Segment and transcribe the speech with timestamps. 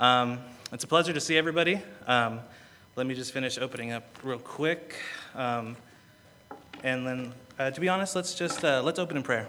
[0.00, 0.40] Um,
[0.72, 1.78] it's a pleasure to see everybody.
[2.06, 2.40] Um,
[2.96, 4.94] let me just finish opening up real quick.
[5.34, 5.76] Um,
[6.82, 9.46] and then, uh, to be honest, let's just uh, let's open in prayer.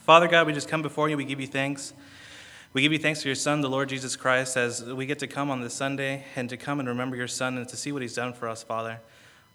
[0.00, 1.16] Father God, we just come before you.
[1.16, 1.94] We give you thanks.
[2.74, 5.26] We give you thanks for your Son, the Lord Jesus Christ, as we get to
[5.26, 8.02] come on this Sunday and to come and remember your Son and to see what
[8.02, 9.00] he's done for us, Father.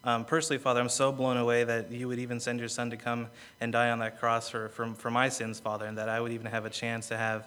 [0.02, 2.96] Um, personally, Father, I'm so blown away that you would even send your Son to
[2.96, 3.28] come
[3.60, 6.32] and die on that cross for, for, for my sins, Father, and that I would
[6.32, 7.46] even have a chance to have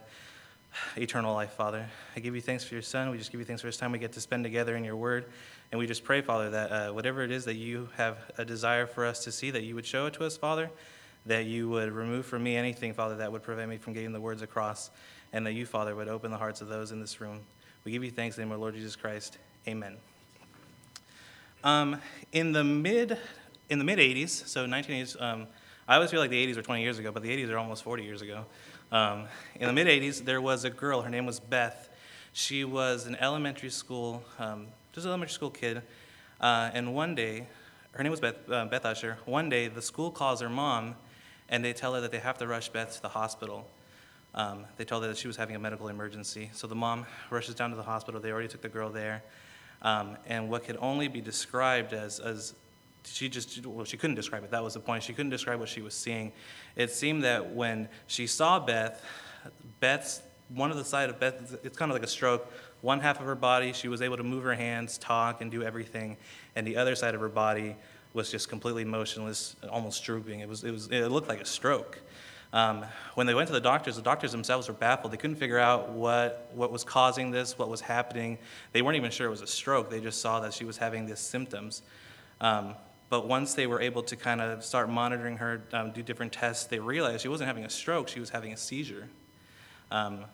[0.97, 1.87] eternal life, Father.
[2.15, 3.09] I give you thanks for your Son.
[3.09, 4.95] We just give you thanks for this time we get to spend together in your
[4.95, 5.25] word.
[5.71, 8.87] And we just pray, Father, that uh, whatever it is that you have a desire
[8.87, 10.69] for us to see, that you would show it to us, Father,
[11.25, 14.21] that you would remove from me anything, Father, that would prevent me from getting the
[14.21, 14.89] words across,
[15.33, 17.41] and that you, Father, would open the hearts of those in this room.
[17.83, 19.37] We give you thanks in the name of Lord Jesus Christ.
[19.67, 19.97] Amen.
[21.63, 23.17] Um, in the mid
[23.69, 25.47] in the mid 80s, so 1980s, um,
[25.87, 27.83] I always feel like the 80s were 20 years ago, but the 80s are almost
[27.83, 28.45] 40 years ago.
[28.91, 29.25] Um,
[29.55, 31.01] in the mid 80s, there was a girl.
[31.01, 31.89] Her name was Beth.
[32.33, 35.83] She was an elementary school, um, just an elementary school kid.
[36.41, 37.47] Uh, and one day,
[37.91, 39.17] her name was Beth, uh, Beth Usher.
[39.25, 40.95] One day, the school calls her mom,
[41.49, 43.67] and they tell her that they have to rush Beth to the hospital.
[44.33, 46.49] Um, they told her that she was having a medical emergency.
[46.53, 48.19] So the mom rushes down to the hospital.
[48.19, 49.23] They already took the girl there.
[49.81, 52.53] Um, and what could only be described as, as
[53.11, 54.51] she just, well, she couldn't describe it.
[54.51, 55.03] That was the point.
[55.03, 56.31] She couldn't describe what she was seeing.
[56.75, 59.03] It seemed that when she saw Beth,
[59.79, 62.51] Beth's, one of the side of Beth, it's kind of like a stroke.
[62.81, 65.63] One half of her body, she was able to move her hands, talk, and do
[65.63, 66.17] everything.
[66.55, 67.75] And the other side of her body
[68.13, 70.39] was just completely motionless, almost drooping.
[70.39, 71.99] It, was, it, was, it looked like a stroke.
[72.51, 75.13] Um, when they went to the doctors, the doctors themselves were baffled.
[75.13, 78.39] They couldn't figure out what, what was causing this, what was happening.
[78.71, 79.91] They weren't even sure it was a stroke.
[79.91, 81.83] They just saw that she was having these symptoms.
[82.41, 82.73] Um,
[83.09, 86.65] but once they were able to kind of start monitoring her, um, do different tests,
[86.65, 89.09] they realized she wasn't having a stroke, she was having a seizure.
[89.91, 90.25] Um,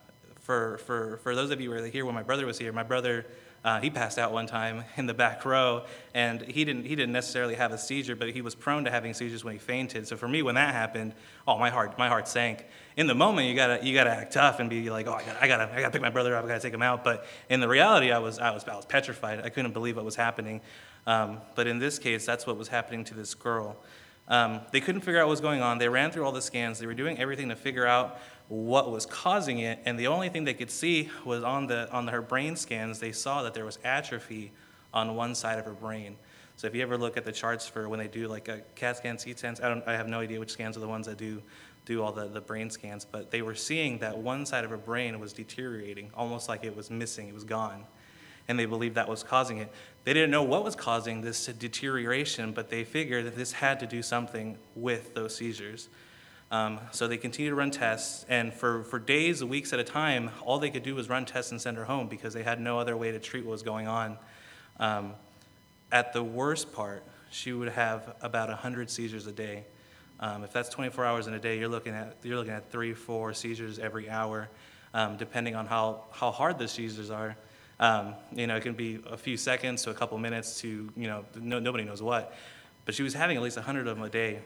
[0.41, 2.83] for, for, for those of you who were here when my brother was here, my
[2.83, 3.25] brother
[3.65, 7.11] uh, he passed out one time in the back row, and he didn't, he didn't
[7.11, 10.07] necessarily have a seizure, but he was prone to having seizures when he fainted.
[10.07, 11.15] So for me, when that happened,
[11.47, 12.63] oh, my heart, my heart sank.
[12.95, 15.43] In the moment, you gotta, you gotta act tough and be like, oh, I gotta,
[15.43, 17.03] I gotta, I gotta pick my brother up, I gotta take him out.
[17.03, 19.41] But in the reality, I was, I was, I was petrified.
[19.43, 20.61] I couldn't believe what was happening.
[21.07, 23.77] Um, but in this case, that's what was happening to this girl.
[24.27, 25.77] Um, they couldn't figure out what was going on.
[25.77, 26.79] They ran through all the scans.
[26.79, 30.43] They were doing everything to figure out what was causing it, and the only thing
[30.43, 33.79] they could see was on, the, on her brain scans, they saw that there was
[33.83, 34.51] atrophy
[34.93, 36.15] on one side of her brain.
[36.55, 38.97] So if you ever look at the charts for when they do like a CAT
[38.97, 41.17] scan, CT scans, I, don't, I have no idea which scans are the ones that
[41.17, 41.41] do,
[41.85, 44.77] do all the, the brain scans, but they were seeing that one side of her
[44.77, 47.83] brain was deteriorating, almost like it was missing, it was gone.
[48.47, 49.71] And they believed that was causing it.
[50.05, 53.87] They didn't know what was causing this deterioration, but they figured that this had to
[53.87, 55.89] do something with those seizures.
[56.51, 60.29] Um, so they continued to run tests, and for, for days, weeks at a time,
[60.43, 62.77] all they could do was run tests and send her home because they had no
[62.77, 64.17] other way to treat what was going on.
[64.79, 65.13] Um,
[65.91, 69.65] at the worst part, she would have about 100 seizures a day.
[70.19, 72.93] Um, if that's 24 hours in a day, you're looking at, you're looking at three,
[72.93, 74.49] four seizures every hour,
[74.93, 77.35] um, depending on how, how hard the seizures are.
[77.79, 81.07] Um, you know, it can be a few seconds to a couple minutes to, you
[81.07, 82.33] know, no, nobody knows what.
[82.85, 84.39] But she was having at least 100 of them a day.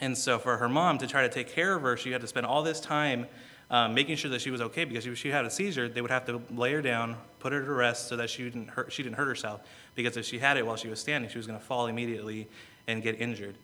[0.00, 2.26] And so for her mom to try to take care of her, she had to
[2.26, 3.26] spend all this time
[3.70, 6.10] um, making sure that she was okay because if she had a seizure, they would
[6.10, 9.02] have to lay her down, put her to rest so that she didn't hurt, she
[9.02, 9.60] didn't hurt herself.
[9.94, 12.48] Because if she had it while she was standing, she was going to fall immediately
[12.86, 13.56] and get injured.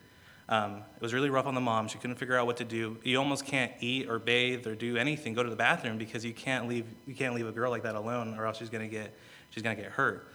[0.48, 1.88] Um, it was really rough on the mom.
[1.88, 2.98] She couldn't figure out what to do.
[3.02, 6.34] You almost can't eat or bathe or do anything, go to the bathroom because you
[6.34, 9.14] can't leave you can't leave a girl like that alone, or else she's to get
[9.50, 10.28] she's going to get hurt.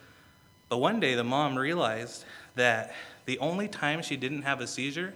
[0.67, 2.25] But one day, the mom realized
[2.55, 2.93] that
[3.25, 5.13] the only time she didn't have a seizure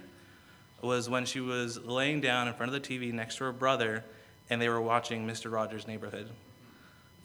[0.82, 4.04] was when she was laying down in front of the TV next to her brother
[4.50, 5.50] and they were watching Mr.
[5.50, 6.28] Rogers' Neighborhood.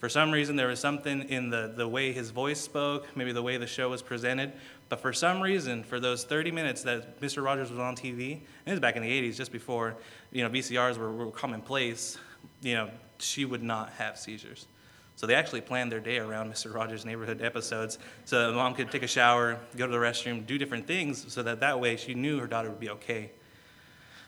[0.00, 3.42] For some reason, there was something in the, the way his voice spoke, maybe the
[3.42, 4.50] way the show was presented,
[4.88, 7.44] but for some reason, for those 30 minutes that Mr.
[7.44, 9.96] Rogers was on TV, and it was back in the 80s, just before
[10.32, 12.16] you know VCRs were, were commonplace,
[12.62, 14.66] you know, she would not have seizures.
[15.16, 16.72] So they actually planned their day around Mr.
[16.72, 20.56] Rogers' Neighborhood episodes, so that mom could take a shower, go to the restroom, do
[20.56, 23.32] different things, so that that way she knew her daughter would be okay.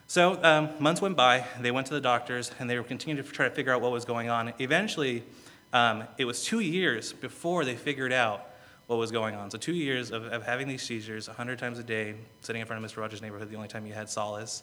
[0.06, 3.32] So um, months went by, they went to the doctors, and they were continuing to
[3.32, 4.52] try to figure out what was going on.
[4.58, 5.24] Eventually,
[5.72, 8.46] um, it was two years before they figured out
[8.86, 9.50] what was going on.
[9.50, 12.84] So two years of, of having these seizures 100 times a day, sitting in front
[12.84, 12.98] of Mr.
[12.98, 14.62] Rogers' neighborhood, the only time you had solace.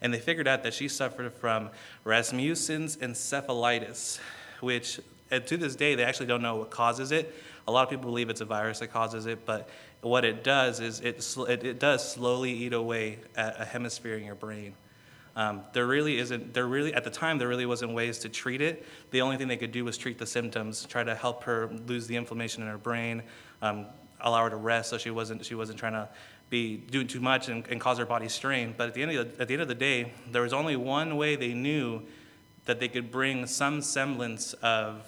[0.00, 1.70] And they figured out that she suffered from
[2.04, 4.18] Rasmussen's encephalitis,
[4.60, 5.00] which
[5.30, 7.34] to this day they actually don't know what causes it.
[7.68, 9.68] A lot of people believe it's a virus that causes it, but
[10.00, 14.24] what it does is it, it, it does slowly eat away at a hemisphere in
[14.24, 14.74] your brain.
[15.36, 18.62] Um, there really isn't, there really, at the time, there really wasn't ways to treat
[18.62, 18.86] it.
[19.10, 22.06] The only thing they could do was treat the symptoms, try to help her lose
[22.06, 23.22] the inflammation in her brain,
[23.60, 23.84] um,
[24.22, 26.08] allow her to rest so she wasn't, she wasn't trying to
[26.48, 28.74] be doing too much and, and cause her body strain.
[28.76, 30.74] But at the, end of the, at the end of the day, there was only
[30.74, 32.02] one way they knew
[32.64, 35.04] that they could bring some semblance of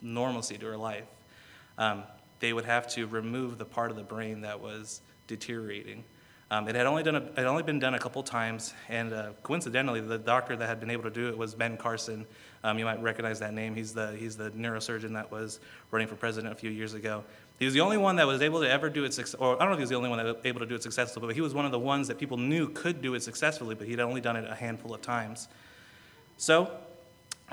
[0.00, 1.04] normalcy to her life.
[1.76, 2.04] Um,
[2.40, 6.04] they would have to remove the part of the brain that was deteriorating.
[6.48, 9.30] Um, it had only done a, had only been done a couple times, and uh,
[9.42, 12.24] coincidentally, the doctor that had been able to do it was Ben Carson.
[12.62, 13.74] Um, you might recognize that name.
[13.74, 15.58] He's the he's the neurosurgeon that was
[15.90, 17.24] running for president a few years ago.
[17.58, 19.68] He was the only one that was able to ever do it, or I don't
[19.68, 21.34] know if he was the only one that was able to do it successfully, but
[21.34, 23.98] he was one of the ones that people knew could do it successfully, but he'd
[23.98, 25.48] only done it a handful of times.
[26.36, 26.70] So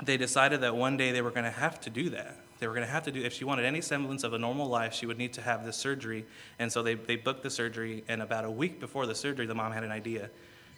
[0.02, 2.36] they decided that one day they were going to have to do that.
[2.58, 4.68] They were going to have to do, if she wanted any semblance of a normal
[4.68, 6.24] life, she would need to have this surgery.
[6.58, 9.54] And so they, they booked the surgery, and about a week before the surgery, the
[9.54, 10.30] mom had an idea.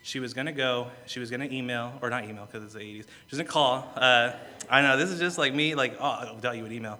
[0.02, 2.74] She was going to go, she was going to email, or not email because it's
[2.74, 3.92] the 80s, she was going to call.
[3.96, 4.32] Uh,
[4.70, 6.98] I know, this is just like me, like, oh, I thought you would email.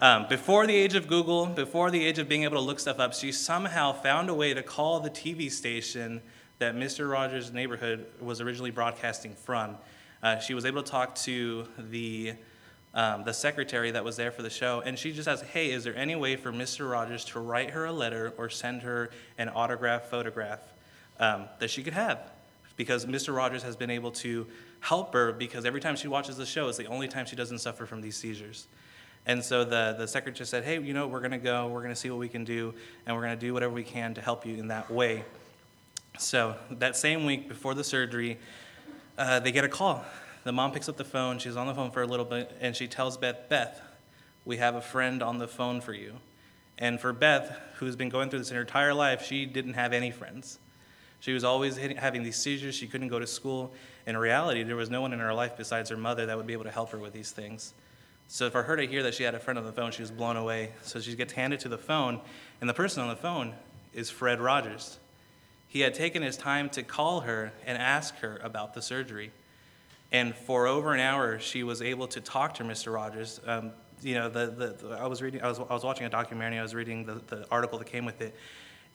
[0.00, 2.98] Um, before the age of Google, before the age of being able to look stuff
[2.98, 6.20] up, she somehow found a way to call the TV station
[6.58, 7.10] that Mr.
[7.10, 9.76] Rogers' neighborhood was originally broadcasting from.
[10.22, 12.34] Uh, she was able to talk to the
[12.94, 15.84] um, the secretary that was there for the show, and she just asked, "Hey, is
[15.84, 16.90] there any way for Mr.
[16.90, 20.60] Rogers to write her a letter or send her an autograph photograph
[21.18, 22.30] um, that she could have?"
[22.76, 23.34] Because Mr.
[23.34, 24.46] Rogers has been able to
[24.80, 27.58] help her because every time she watches the show, it's the only time she doesn't
[27.58, 28.66] suffer from these seizures.
[29.26, 31.94] And so the, the secretary said, Hey, you know, we're going to go, we're going
[31.94, 32.74] to see what we can do,
[33.06, 35.24] and we're going to do whatever we can to help you in that way.
[36.18, 38.38] So that same week before the surgery,
[39.16, 40.04] uh, they get a call
[40.44, 41.38] the mom picks up the phone.
[41.38, 43.80] She's on the phone for a little bit, and she tells Beth, Beth,
[44.44, 46.14] we have a friend on the phone for you.
[46.78, 49.92] And for Beth, who's been going through this in her entire life, she didn't have
[49.92, 50.58] any friends.
[51.20, 52.74] She was always having these seizures.
[52.74, 53.72] She couldn't go to school.
[54.06, 56.52] In reality, there was no one in her life besides her mother that would be
[56.52, 57.72] able to help her with these things.
[58.28, 60.10] So for her to hear that she had a friend on the phone, she was
[60.10, 60.72] blown away.
[60.82, 62.20] So she gets handed to the phone,
[62.60, 63.54] and the person on the phone
[63.94, 64.98] is Fred Rogers.
[65.68, 69.30] He had taken his time to call her and ask her about the surgery.
[70.12, 72.92] And for over an hour, she was able to talk to Mr.
[72.92, 73.40] Rogers.
[73.46, 73.72] Um,
[74.02, 76.58] you know, the, the, the, I was reading, I was, I was watching a documentary,
[76.58, 78.34] I was reading the, the article that came with it,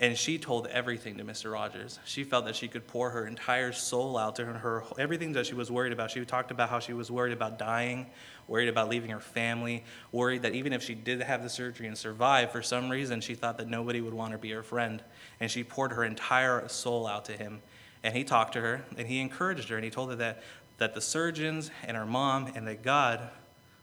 [0.01, 1.51] and she told everything to Mr.
[1.51, 1.99] Rogers.
[2.05, 5.45] She felt that she could pour her entire soul out to her, her everything that
[5.45, 6.11] she was worried about.
[6.11, 8.05] She talked about how she was worried about dying,
[8.47, 9.83] worried about leaving her family,
[10.13, 13.35] worried that even if she did have the surgery and survive, for some reason she
[13.35, 15.03] thought that nobody would want to be her friend.
[15.41, 17.61] And she poured her entire soul out to him.
[18.01, 20.41] And he talked to her and he encouraged her and he told her that
[20.79, 23.29] that the surgeons and her mom and that God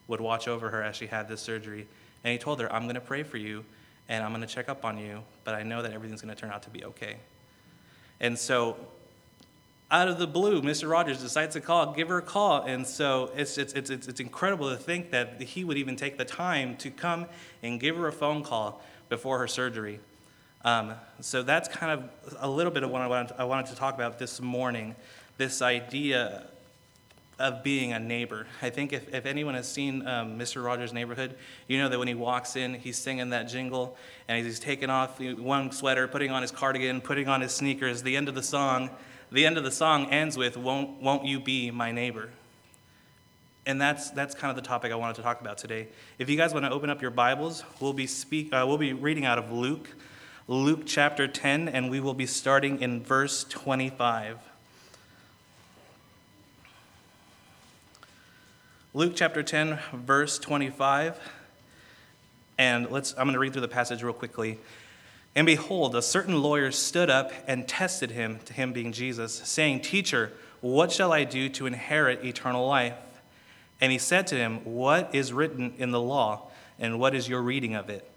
[0.09, 1.87] would watch over her as she had this surgery.
[2.25, 3.65] And he told her, I'm going to pray for you
[4.09, 6.41] and I'm going to check up on you, but I know that everything's going to
[6.41, 7.17] turn out to be okay.
[8.21, 8.77] And so,
[9.91, 10.91] out of the blue, Mr.
[10.91, 12.63] Rogers decides to call, give her a call.
[12.63, 16.25] And so, it's, it's, it's, it's incredible to think that he would even take the
[16.25, 17.27] time to come
[17.63, 20.01] and give her a phone call before her surgery.
[20.65, 23.75] Um, so, that's kind of a little bit of what I wanted, I wanted to
[23.75, 24.95] talk about this morning
[25.37, 26.47] this idea
[27.39, 28.47] of being a neighbor.
[28.63, 30.65] I think if, if anyone has seen um, Mr.
[30.65, 31.37] Rogers' Neighborhood,
[31.69, 33.97] you know that when he walks in, he's singing that jingle
[34.27, 38.03] and he's taking off one sweater, putting on his cardigan, putting on his sneakers.
[38.03, 38.89] The end of the song,
[39.31, 42.31] the end of the song ends with, Won't, won't you be my neighbor?
[43.67, 45.89] And that's, that's kind of the topic I wanted to talk about today.
[46.19, 48.93] If you guys want to open up your Bibles, we'll be, speak, uh, we'll be
[48.93, 49.89] reading out of Luke,
[50.47, 54.39] Luke chapter 10, and we will be starting in verse 25.
[58.97, 61.21] Luke chapter 10, verse 25.
[62.57, 64.59] And let's, I'm going to read through the passage real quickly.
[65.35, 69.83] And behold, a certain lawyer stood up and tested him, to him being Jesus, saying,
[69.83, 72.95] Teacher, what shall I do to inherit eternal life?
[73.83, 76.49] And he said to him, What is written in the law,
[76.79, 78.11] and what is your reading of it?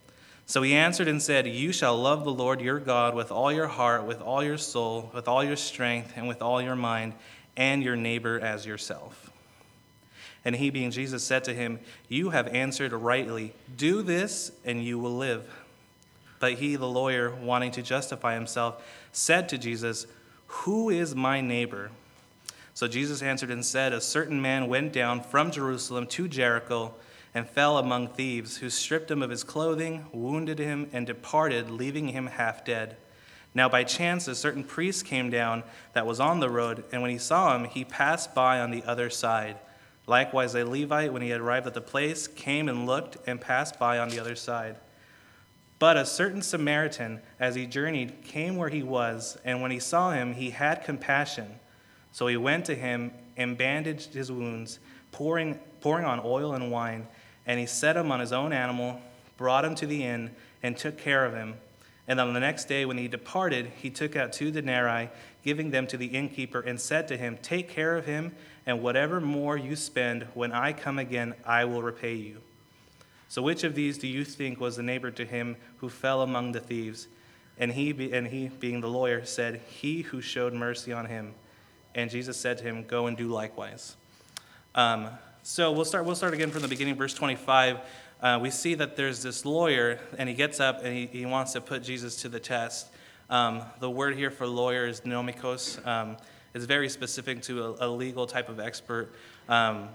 [0.45, 3.67] So he answered and said, You shall love the Lord your God with all your
[3.67, 7.15] heart, with all your soul, with all your strength, and with all your mind,
[7.57, 9.28] and your neighbor as yourself.
[10.46, 13.53] And he, being Jesus, said to him, You have answered rightly.
[13.75, 15.43] Do this, and you will live.
[16.39, 18.81] But he, the lawyer, wanting to justify himself,
[19.12, 20.08] said to Jesus,
[20.48, 21.91] Who is my neighbor?
[22.74, 26.93] So Jesus answered and said, A certain man went down from Jerusalem to Jericho
[27.34, 32.08] and fell among thieves, who stripped him of his clothing, wounded him, and departed, leaving
[32.08, 32.96] him half dead.
[33.53, 37.12] Now, by chance, a certain priest came down that was on the road, and when
[37.12, 39.58] he saw him, he passed by on the other side.
[40.10, 43.78] Likewise, a Levite, when he had arrived at the place, came and looked and passed
[43.78, 44.78] by on the other side.
[45.78, 50.10] But a certain Samaritan, as he journeyed, came where he was, and when he saw
[50.10, 51.60] him, he had compassion.
[52.12, 54.80] So he went to him and bandaged his wounds,
[55.12, 57.08] pouring, pouring on oil and wine,
[57.46, 59.00] and he set him on his own animal,
[59.38, 60.32] brought him to the inn,
[60.63, 61.54] and took care of him.
[62.08, 65.12] And on the next day, when he departed, he took out two denarii,
[65.44, 68.34] giving them to the innkeeper, and said to him, Take care of him,
[68.69, 72.39] and whatever more you spend, when I come again, I will repay you.
[73.27, 76.51] So which of these do you think was the neighbor to him who fell among
[76.51, 77.07] the thieves?
[77.57, 81.33] And he, and he, being the lawyer, said, He who showed mercy on him.
[81.95, 83.95] And Jesus said to him, Go and do likewise.
[84.75, 85.09] Um,
[85.41, 87.79] so we'll start, we'll start again from the beginning, verse 25.
[88.21, 91.53] Uh, we see that there's this lawyer, and he gets up and he, he wants
[91.53, 92.89] to put Jesus to the test.
[93.31, 95.83] Um, the word here for lawyer is nomikos.
[95.88, 96.17] Um,
[96.53, 99.12] it's very specific to a, a legal type of expert.
[99.48, 99.89] Um,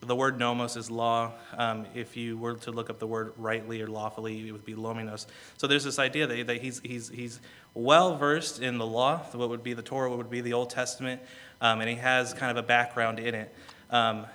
[0.00, 1.32] the word nomos is law.
[1.56, 4.74] Um, if you were to look up the word rightly or lawfully, it would be
[4.74, 5.26] lominos.
[5.58, 7.40] So there's this idea that, that he's, he's, he's
[7.74, 10.70] well versed in the law, what would be the Torah, what would be the Old
[10.70, 11.20] Testament,
[11.60, 13.54] um, and he has kind of a background in it.
[13.90, 14.26] Um,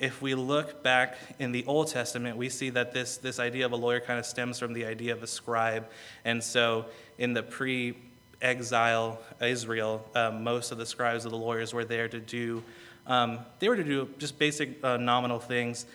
[0.00, 3.72] if we look back in the Old Testament, we see that this, this idea of
[3.72, 5.86] a lawyer kind of stems from the idea of a scribe.
[6.24, 7.96] And so in the pre
[8.44, 12.62] exile Israel, um, most of the scribes of the lawyers were there to do
[13.06, 15.86] um, they were to do just basic uh, nominal things,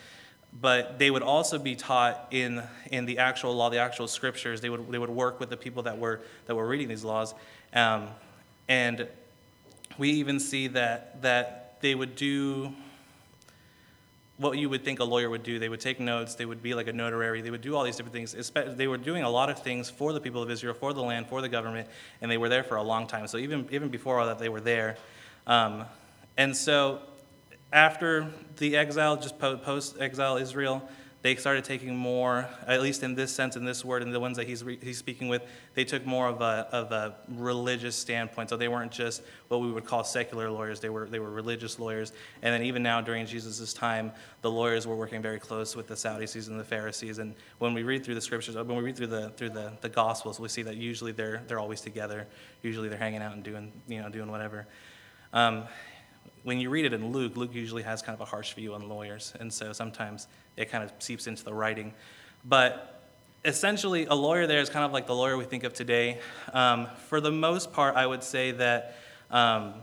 [0.61, 4.61] but they would also be taught in, in the actual law, the actual scriptures.
[4.61, 7.33] They would, they would work with the people that were, that were reading these laws.
[7.73, 8.07] Um,
[8.67, 9.07] and
[9.97, 12.73] we even see that, that they would do
[14.39, 15.59] what you would think a lawyer would do.
[15.59, 17.97] They would take notes, they would be like a notary, they would do all these
[17.97, 18.51] different things.
[18.53, 21.27] They were doing a lot of things for the people of Israel, for the land,
[21.27, 21.89] for the government,
[22.21, 23.27] and they were there for a long time.
[23.27, 24.97] So even, even before all that, they were there.
[25.45, 25.83] Um,
[26.37, 27.01] and so
[27.73, 30.87] after the exile, just post exile Israel,
[31.21, 34.37] they started taking more, at least in this sense, in this word, and the ones
[34.37, 35.41] that he's, re- he's speaking with,
[35.73, 38.49] they took more of a, of a religious standpoint.
[38.49, 41.77] So they weren't just what we would call secular lawyers, they were, they were religious
[41.77, 42.13] lawyers.
[42.41, 45.97] And then even now, during Jesus' time, the lawyers were working very close with the
[45.97, 47.17] Sadducees and the Pharisees.
[47.19, 49.89] And when we read through the scriptures, when we read through the, through the, the
[49.89, 52.27] Gospels, we see that usually they're, they're always together.
[52.61, 54.67] Usually they're hanging out and doing, you know, doing whatever.
[55.33, 55.65] Um,
[56.43, 58.87] when you read it in Luke, Luke usually has kind of a harsh view on
[58.87, 60.27] lawyers, and so sometimes
[60.57, 61.93] it kind of seeps into the writing.
[62.45, 63.01] But
[63.45, 66.19] essentially, a lawyer there is kind of like the lawyer we think of today.
[66.53, 68.95] Um, for the most part, I would say that
[69.31, 69.73] um,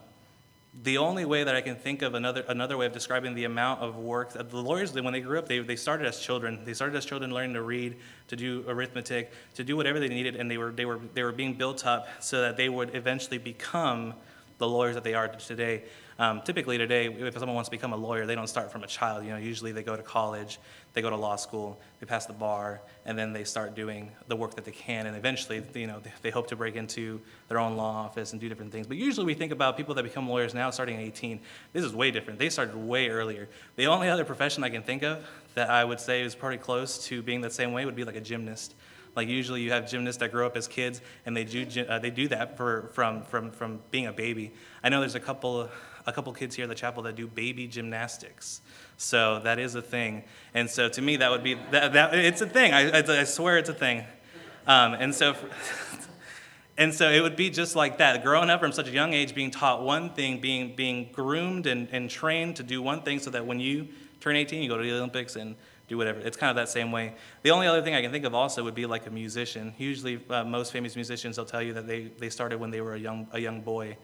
[0.83, 3.81] the only way that I can think of another, another way of describing the amount
[3.81, 6.61] of work that the lawyers, when they grew up, they, they started as children.
[6.65, 7.97] They started as children learning to read,
[8.29, 11.33] to do arithmetic, to do whatever they needed, and they were, they were, they were
[11.33, 14.13] being built up so that they would eventually become
[14.59, 15.85] the lawyers that they are today.
[16.19, 18.87] Um, typically today, if someone wants to become a lawyer, they don't start from a
[18.87, 19.25] child.
[19.25, 20.59] You know, usually they go to college,
[20.95, 24.37] they go to law school, they pass the bar, and then they start doing the
[24.37, 25.07] work that they can.
[25.07, 28.49] And eventually, you know, they hope to break into their own law office and do
[28.49, 28.87] different things.
[28.87, 31.39] But usually, we think about people that become lawyers now, starting at 18.
[31.75, 32.39] This is way different.
[32.39, 33.49] They started way earlier.
[33.77, 35.23] The only other profession I can think of
[35.55, 38.17] that I would say is pretty close to being the same way would be like
[38.17, 38.75] a gymnast.
[39.17, 42.11] Like usually you have gymnasts that grow up as kids and they do, uh, they
[42.11, 44.53] do that for, from, from, from being a baby.
[44.85, 45.71] I know there's a couple,
[46.07, 48.61] a couple kids here at the chapel that do baby gymnastics.
[48.97, 50.23] So that is a thing.
[50.55, 52.73] And so to me, that would be, that, that it's a thing.
[52.73, 54.05] I, I, I swear it's a thing.
[54.67, 55.35] Um, and so,
[56.79, 58.23] and so it would be just like that.
[58.23, 61.89] Growing up from such a young age, being taught one thing, being, being groomed and,
[61.91, 63.89] and trained to do one thing so that when you
[64.21, 65.57] turn 18, you go to the Olympics and
[65.89, 66.21] do whatever.
[66.21, 67.15] It's kind of that same way.
[67.43, 69.73] The only other thing I can think of also would be like a musician.
[69.79, 72.95] Usually, uh, most famous musicians, they'll tell you that they, they started when they were
[72.95, 73.97] a young, a young boy.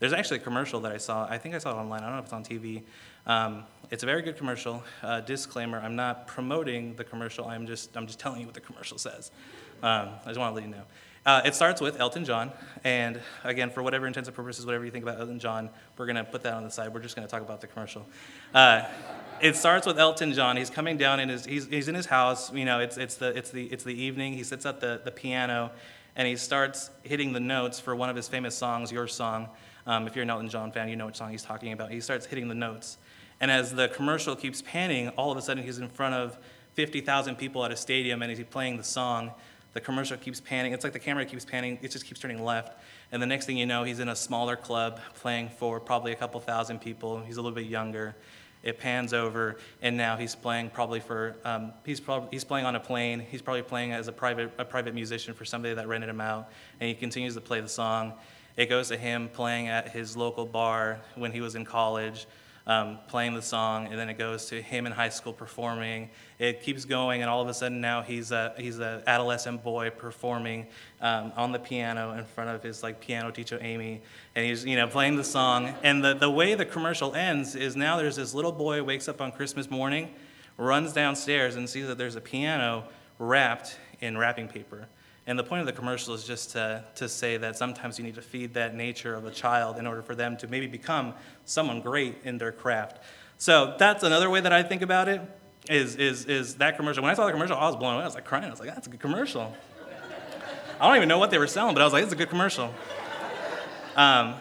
[0.00, 1.26] There's actually a commercial that I saw.
[1.28, 2.02] I think I saw it online.
[2.02, 2.82] I don't know if it's on TV.
[3.26, 4.84] Um, it's a very good commercial.
[5.02, 7.46] Uh, disclaimer: I'm not promoting the commercial.
[7.46, 9.32] I'm just I'm just telling you what the commercial says.
[9.82, 10.84] Um, I just want to let you know.
[11.26, 12.52] Uh, it starts with Elton John,
[12.84, 16.24] and again, for whatever intents and purposes, whatever you think about Elton John, we're gonna
[16.24, 16.94] put that on the side.
[16.94, 18.06] We're just gonna talk about the commercial.
[18.54, 18.84] Uh,
[19.40, 20.56] it starts with Elton John.
[20.56, 22.52] He's coming down in his he's, he's in his house.
[22.52, 24.34] You know, it's it's the it's the it's the evening.
[24.34, 25.72] He sits at the the piano,
[26.14, 29.48] and he starts hitting the notes for one of his famous songs, "Your Song."
[29.88, 31.90] Um, if you're an Elton John fan, you know what song he's talking about.
[31.90, 32.98] He starts hitting the notes,
[33.40, 36.38] and as the commercial keeps panning, all of a sudden he's in front of
[36.74, 39.32] 50,000 people at a stadium, and he's playing the song.
[39.72, 40.72] The commercial keeps panning.
[40.72, 41.78] It's like the camera keeps panning.
[41.82, 42.78] It just keeps turning left.
[43.12, 46.16] And the next thing you know, he's in a smaller club playing for probably a
[46.16, 47.20] couple thousand people.
[47.20, 48.14] He's a little bit younger
[48.62, 52.74] it pans over, and now he's playing probably for um, he's probably he's playing on
[52.74, 53.20] a plane.
[53.20, 56.50] He's probably playing as a private a private musician for somebody that rented him out,
[56.80, 58.14] and he continues to play the song.
[58.58, 62.26] It goes to him playing at his local bar when he was in college.
[62.68, 66.10] um, playing the song, and then it goes to him in high school performing.
[66.38, 69.88] It keeps going, and all of a sudden now he's a he's an adolescent boy
[69.88, 70.66] performing
[71.00, 74.02] um, on the piano in front of his like piano teacher Amy,
[74.36, 75.74] and he's you know playing the song.
[75.82, 79.22] And the the way the commercial ends is now there's this little boy wakes up
[79.22, 80.10] on Christmas morning,
[80.58, 82.84] runs downstairs and sees that there's a piano
[83.18, 84.88] wrapped in wrapping paper.
[85.28, 88.14] And the point of the commercial is just to, to say that sometimes you need
[88.14, 91.12] to feed that nature of a child in order for them to maybe become
[91.44, 93.04] someone great in their craft.
[93.36, 95.20] So that's another way that I think about it
[95.68, 97.02] is, is, is that commercial.
[97.02, 98.04] When I saw the commercial, I was blown away.
[98.04, 98.46] I was like crying.
[98.46, 99.54] I was like, that's a good commercial.
[100.80, 102.30] I don't even know what they were selling, but I was like, it's a good
[102.30, 102.72] commercial.
[103.96, 104.34] Um,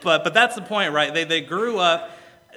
[0.00, 1.14] but, but that's the point, right?
[1.14, 2.10] They, they grew up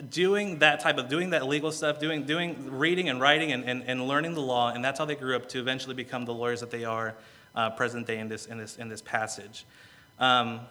[0.09, 3.81] doing that type of doing that legal stuff doing doing reading and writing and, and,
[3.87, 6.59] and learning the law and that's how they grew up to eventually become the lawyers
[6.59, 7.15] that they are
[7.55, 9.65] uh, present day in this, in this, in this passage.
[10.19, 10.61] Um,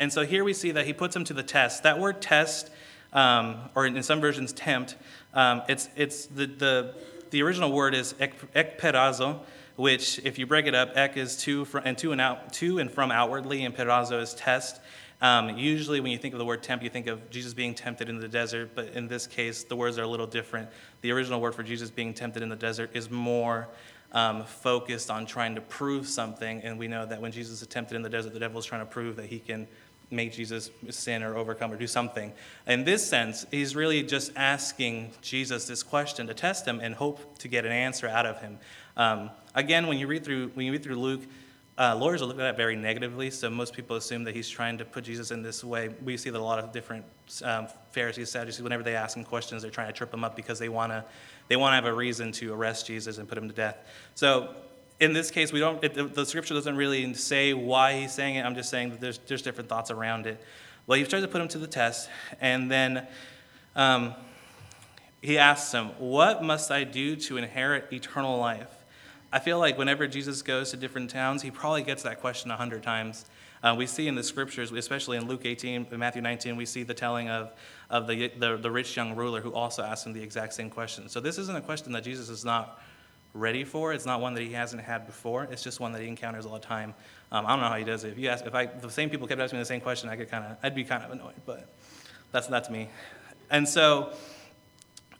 [0.00, 1.82] and so here we see that he puts him to the test.
[1.82, 2.70] That word test,
[3.12, 4.96] um, or in some versions tempt,
[5.34, 6.94] um, it's, it's the, the,
[7.30, 9.40] the original word is ek, ekperazo,
[9.76, 12.90] which if you break it up, ek is to, and to and, out, to and
[12.90, 14.80] from outwardly, and perazo is test.
[15.22, 18.08] Um, usually, when you think of the word tempt, you think of Jesus being tempted
[18.08, 20.68] in the desert, but in this case, the words are a little different.
[21.02, 23.68] The original word for Jesus being tempted in the desert is more
[24.12, 26.60] um, focused on trying to prove something.
[26.62, 28.90] And we know that when Jesus attempted in the desert, the devil is trying to
[28.90, 29.66] prove that he can
[30.10, 32.32] make Jesus sin or overcome or do something.
[32.66, 37.38] In this sense, he's really just asking Jesus this question to test him and hope
[37.38, 38.58] to get an answer out of him.
[38.96, 41.22] Um, again, when you read through when you read through Luke,
[41.78, 44.84] uh, lawyers look at that very negatively, so most people assume that he's trying to
[44.84, 45.88] put Jesus in this way.
[46.04, 47.06] We see that a lot of different
[47.42, 50.58] um, Pharisees, Sadducees, whenever they ask him questions, they're trying to trip him up because
[50.58, 51.02] they want to
[51.48, 53.76] they want to have a reason to arrest Jesus and put him to death.
[54.14, 54.54] So
[55.00, 55.82] in this case, we don't.
[55.82, 58.46] It, the scripture doesn't really say why he's saying it.
[58.46, 60.40] I'm just saying that there's there's different thoughts around it.
[60.86, 62.08] Well, he tries to put him to the test,
[62.40, 63.06] and then
[63.74, 64.14] um,
[65.20, 68.78] he asks him, "What must I do to inherit eternal life?"
[69.32, 72.56] I feel like whenever Jesus goes to different towns, he probably gets that question a
[72.56, 73.24] hundred times.
[73.62, 76.82] Uh, we see in the scriptures, especially in Luke 18, and Matthew 19, we see
[76.82, 77.52] the telling of,
[77.92, 81.08] of the, the, the rich young ruler who also asked him the exact same question.
[81.08, 82.80] So this isn't a question that Jesus is not
[83.34, 83.92] ready for.
[83.92, 85.44] It's not one that he hasn't had before.
[85.44, 86.94] It's just one that he encounters all the time.
[87.30, 88.12] Um, I don't know how he does it.
[88.12, 90.08] If you ask, if I, if the same people kept asking me the same question,
[90.08, 91.34] I could kind of, I'd be kind of annoyed.
[91.44, 91.68] But
[92.32, 92.88] that's that's me.
[93.50, 94.14] And so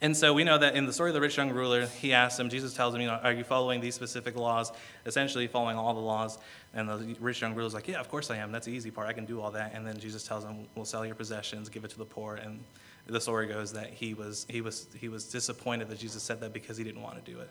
[0.03, 2.39] and so we know that in the story of the rich young ruler, he asks
[2.39, 4.73] him, Jesus tells him, you know, are you following these specific laws?
[5.07, 6.39] Essentially following all the laws.
[6.75, 8.51] And the rich young ruler's like, yeah, of course I am.
[8.51, 9.07] That's the easy part.
[9.07, 9.75] I can do all that.
[9.75, 12.35] And then Jesus tells him, we'll sell your possessions, give it to the poor.
[12.35, 12.65] And
[13.07, 16.53] the story goes that he was, he was, he was disappointed that Jesus said that
[16.53, 17.51] because he didn't want to do it.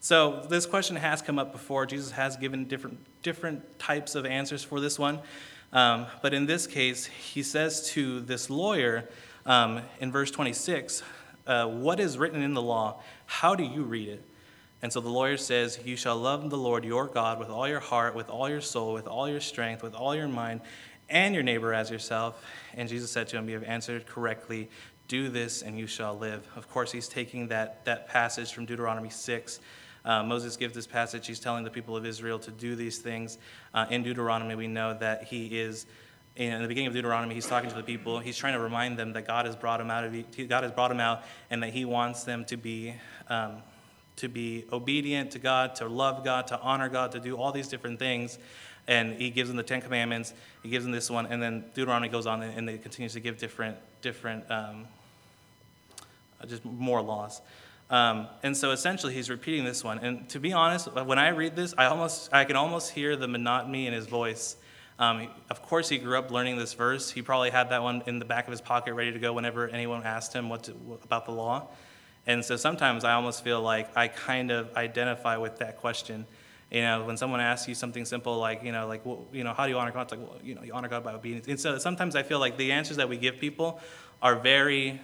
[0.00, 1.86] So this question has come up before.
[1.86, 5.20] Jesus has given different, different types of answers for this one.
[5.72, 9.08] Um, but in this case, he says to this lawyer
[9.46, 11.02] um, in verse 26,
[11.46, 13.00] uh, What is written in the law?
[13.26, 14.24] How do you read it?
[14.82, 17.80] And so the lawyer says, You shall love the Lord your God with all your
[17.80, 20.60] heart, with all your soul, with all your strength, with all your mind,
[21.08, 22.42] and your neighbor as yourself.
[22.74, 24.68] And Jesus said to him, You have answered correctly.
[25.08, 26.46] Do this and you shall live.
[26.56, 29.60] Of course, he's taking that, that passage from Deuteronomy 6.
[30.04, 31.26] Uh, Moses gives this passage.
[31.26, 33.38] He's telling the people of Israel to do these things.
[33.72, 35.86] Uh, in Deuteronomy, we know that he is
[36.36, 38.18] in the beginning of Deuteronomy, he's talking to the people.
[38.18, 40.90] He's trying to remind them that God has brought him out of God has brought
[40.90, 42.94] him out, and that He wants them to be
[43.28, 43.62] um,
[44.16, 47.68] to be obedient to God, to love God, to honor God, to do all these
[47.68, 48.38] different things.
[48.86, 50.34] And He gives them the Ten Commandments.
[50.62, 53.38] He gives them this one, and then Deuteronomy goes on and it continues to give
[53.38, 54.86] different different um,
[56.46, 57.40] just more laws.
[57.88, 60.00] Um, and so essentially, he's repeating this one.
[60.00, 63.28] And to be honest, when I read this, I almost I can almost hear the
[63.28, 64.56] monotony in his voice
[64.98, 67.10] um, of course, he grew up learning this verse.
[67.10, 69.68] He probably had that one in the back of his pocket ready to go whenever
[69.68, 70.72] anyone asked him what to,
[71.04, 71.68] about the law.
[72.26, 76.26] And so sometimes I almost feel like I kind of identify with that question.
[76.70, 79.52] You know, when someone asks you something simple like, you know, like, well, you know,
[79.52, 80.02] how do you honor God?
[80.02, 81.46] It's like, well, you know, you honor God by obedience.
[81.46, 83.80] And so sometimes I feel like the answers that we give people
[84.22, 85.00] are very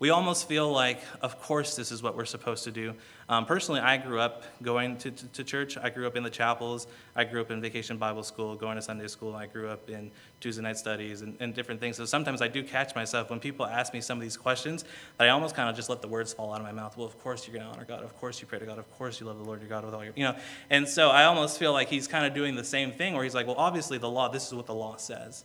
[0.00, 2.94] we almost feel like, of course, this is what we're supposed to do.
[3.28, 5.76] Um, personally, I grew up going to, to, to, church.
[5.76, 6.86] I grew up in the chapels.
[7.16, 9.34] I grew up in vacation Bible school, going to Sunday school.
[9.34, 11.96] I grew up in Tuesday night studies and, and different things.
[11.96, 14.84] So sometimes I do catch myself when people ask me some of these questions
[15.18, 16.96] that I almost kind of just let the words fall out of my mouth.
[16.96, 18.04] Well, of course you're going to honor God.
[18.04, 18.78] Of course you pray to God.
[18.78, 20.36] Of course you love the Lord your God with all your, you know.
[20.70, 23.34] And so I almost feel like he's kind of doing the same thing where he's
[23.34, 25.44] like, well, obviously the law, this is what the law says.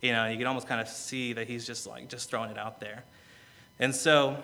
[0.00, 2.56] You know, you can almost kind of see that he's just like, just throwing it
[2.56, 3.04] out there.
[3.80, 4.40] And so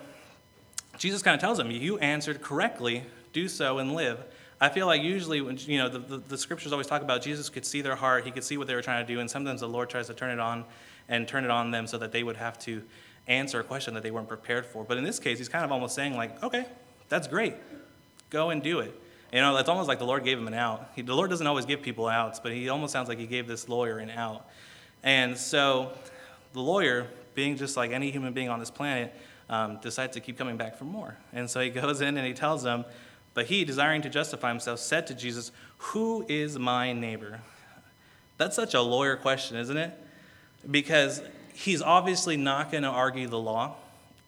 [0.99, 4.19] Jesus kind of tells him, You answered correctly, do so and live.
[4.61, 7.51] I feel like usually, when, you know, the, the, the, scriptures always talk about Jesus
[7.51, 9.61] could see their heart, he could see what they were trying to do, and sometimes
[9.61, 10.65] the Lord tries to turn it on
[11.11, 12.83] and turn it on them so that they would have to
[13.29, 14.83] answer a question that they weren't prepared for.
[14.83, 16.65] But in this case, he's kind of almost saying, like, okay,
[17.11, 17.55] that's great.
[18.31, 18.99] Go and do it.
[19.31, 20.91] You know, it's almost like the Lord gave him an out.
[20.97, 23.47] He, the Lord doesn't always give people outs, but he almost sounds like he gave
[23.47, 24.49] this lawyer an out.
[25.03, 25.93] And so
[26.55, 29.15] the lawyer, being just like any human being on this planet,
[29.49, 31.17] um, decides to keep coming back for more.
[31.33, 32.85] And so he goes in and he tells them,
[33.35, 37.41] but he, desiring to justify himself, said to Jesus, Who is my neighbor?
[38.39, 39.93] That's such a lawyer question, isn't it?
[40.69, 41.23] Because
[41.55, 43.77] he's obviously not going to argue the law.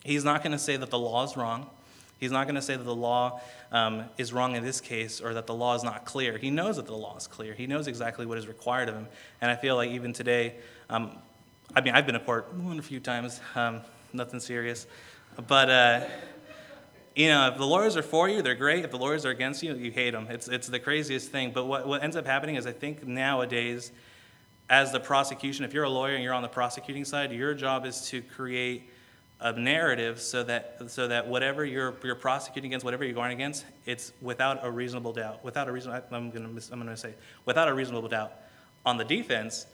[0.05, 1.68] He's not going to say that the law is wrong.
[2.21, 3.40] He's not going to say that the law
[3.71, 6.37] um, is wrong in this case or that the law is not clear.
[6.37, 7.55] He knows that the law is clear.
[7.55, 9.09] He knows exactly what is required of him.
[9.40, 10.55] And I feel like even today,
[10.90, 11.12] um,
[11.76, 14.87] I mean, I've been to court a few times, um, nothing serious.
[15.46, 16.04] But, uh,
[17.14, 18.85] you know, if the lawyers are for you, they're great.
[18.85, 20.28] If the lawyers are against you, you hate them.
[20.31, 21.52] It's, it's the craziest thing.
[21.52, 23.92] But what, what ends up happening is I think nowadays,
[24.70, 27.85] as the prosecution, if you're a lawyer and you're on the prosecuting side, your job
[27.85, 28.88] is to create
[29.40, 33.64] a narrative so that so that whatever you're you're prosecuting against, whatever you're going against,
[33.87, 35.44] it's without a reasonable doubt.
[35.44, 38.33] Without a reason, I'm going to I'm going to say without a reasonable doubt.
[38.85, 39.66] On the defense,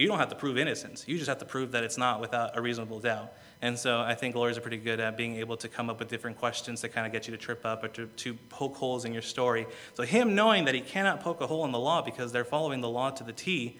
[0.00, 1.04] you don't have to prove innocence.
[1.06, 3.34] You just have to prove that it's not without a reasonable doubt.
[3.60, 6.08] And so I think lawyers are pretty good at being able to come up with
[6.08, 9.04] different questions to kind of get you to trip up or to, to poke holes
[9.04, 9.66] in your story.
[9.92, 12.80] So him knowing that he cannot poke a hole in the law because they're following
[12.80, 13.76] the law to the T,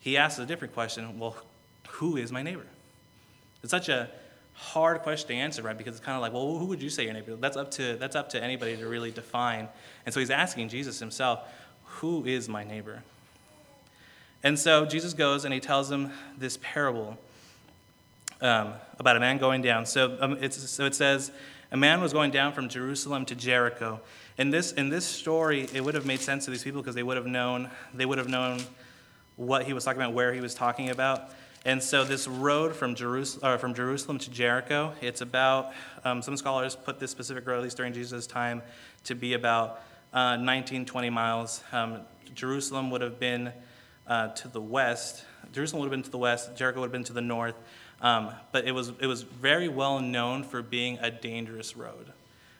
[0.00, 1.18] he asks a different question.
[1.18, 1.36] Well,
[1.88, 2.64] who is my neighbor?
[3.62, 4.08] It's such a
[4.54, 5.76] hard question to answer, right?
[5.76, 7.36] Because it's kind of like, well, who would you say your neighbor?
[7.36, 9.68] That's up to that's up to anybody to really define.
[10.06, 11.40] And so he's asking Jesus himself,
[11.84, 13.02] who is my neighbor?
[14.42, 17.18] And so Jesus goes and he tells them this parable
[18.40, 19.84] um, about a man going down.
[19.86, 21.32] So, um, so it says,
[21.70, 24.00] a man was going down from Jerusalem to Jericho.
[24.38, 27.02] In this, in this story, it would have made sense to these people because they
[27.02, 28.60] would have known they would have known
[29.36, 31.30] what he was talking about, where he was talking about.
[31.64, 35.72] And so this road from Jerusalem, from Jerusalem to Jericho, it's about,
[36.04, 38.62] um, some scholars put this specific road, at least during Jesus' time,
[39.04, 41.62] to be about uh, 19, 20 miles.
[41.72, 42.00] Um,
[42.34, 43.52] Jerusalem would have been
[44.08, 45.24] uh, to the west.
[45.52, 46.56] Jerusalem would have been to the west.
[46.56, 47.56] Jericho would have been to the north.
[48.00, 52.12] Um, but it was, it was very well known for being a dangerous road.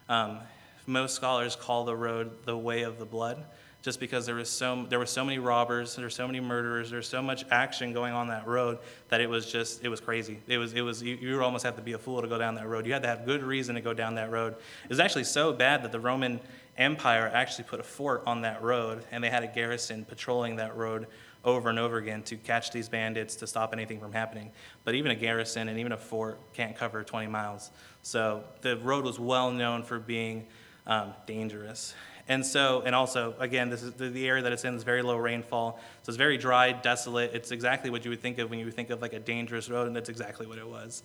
[0.09, 0.41] Um,
[0.87, 3.45] most scholars call the road the way of the blood
[3.83, 6.91] just because there was so there were so many robbers, there were so many murderers,
[6.91, 10.01] there was so much action going on that road that it was just it was
[10.01, 10.39] crazy.
[10.49, 12.57] It was it was you, you almost had to be a fool to go down
[12.57, 12.87] that road.
[12.87, 14.55] You had to have good reason to go down that road.
[14.85, 16.41] It was actually so bad that the Roman
[16.77, 20.77] Empire actually put a fort on that road, and they had a garrison patrolling that
[20.77, 21.07] road
[21.49, 24.51] over and over again to catch these bandits to stop anything from happening.
[24.85, 27.71] But even a garrison and even a fort can't cover 20 miles.
[28.03, 30.47] So the road was well known for being
[30.87, 31.95] um, dangerous.
[32.29, 35.03] And so, and also, again, this is the, the, area that it's in is very
[35.03, 35.81] low rainfall.
[36.03, 37.35] So it's very dry, desolate.
[37.35, 39.87] It's exactly what you would think of when you think of like a dangerous road,
[39.87, 41.03] and that's exactly what it was.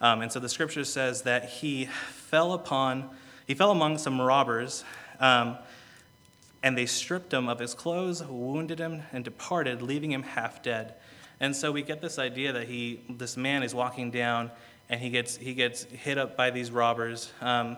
[0.00, 3.08] Um, and so the scripture says that he fell upon,
[3.46, 4.84] he fell among some robbers,
[5.20, 5.56] um,
[6.62, 10.94] and they stripped him of his clothes, wounded him, and departed, leaving him half dead.
[11.40, 14.50] And so we get this idea that he, this man is walking down,
[14.88, 17.32] and he gets, he gets hit up by these robbers.
[17.40, 17.76] Um,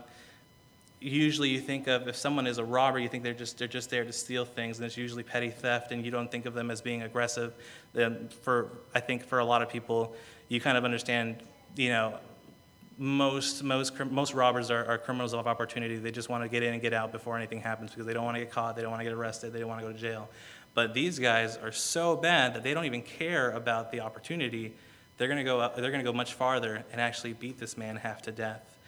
[1.00, 3.88] usually you think of if someone is a robber you think they're just they're just
[3.88, 6.70] there to steal things and it's usually petty theft and you don't think of them
[6.70, 7.54] as being aggressive
[7.94, 10.14] then for i think for a lot of people
[10.48, 11.42] you kind of understand
[11.74, 12.18] you know
[13.00, 15.96] most most most robbers are, are criminals of opportunity.
[15.96, 18.26] They just want to get in and get out before anything happens because they don't
[18.26, 19.92] want to get caught they don't want to get arrested they don't want to go
[19.92, 20.28] to jail.
[20.74, 24.74] But these guys are so bad that they don't even care about the opportunity.
[25.16, 27.96] They're going to go they're going to go much farther and actually beat this man
[27.96, 28.78] half to death.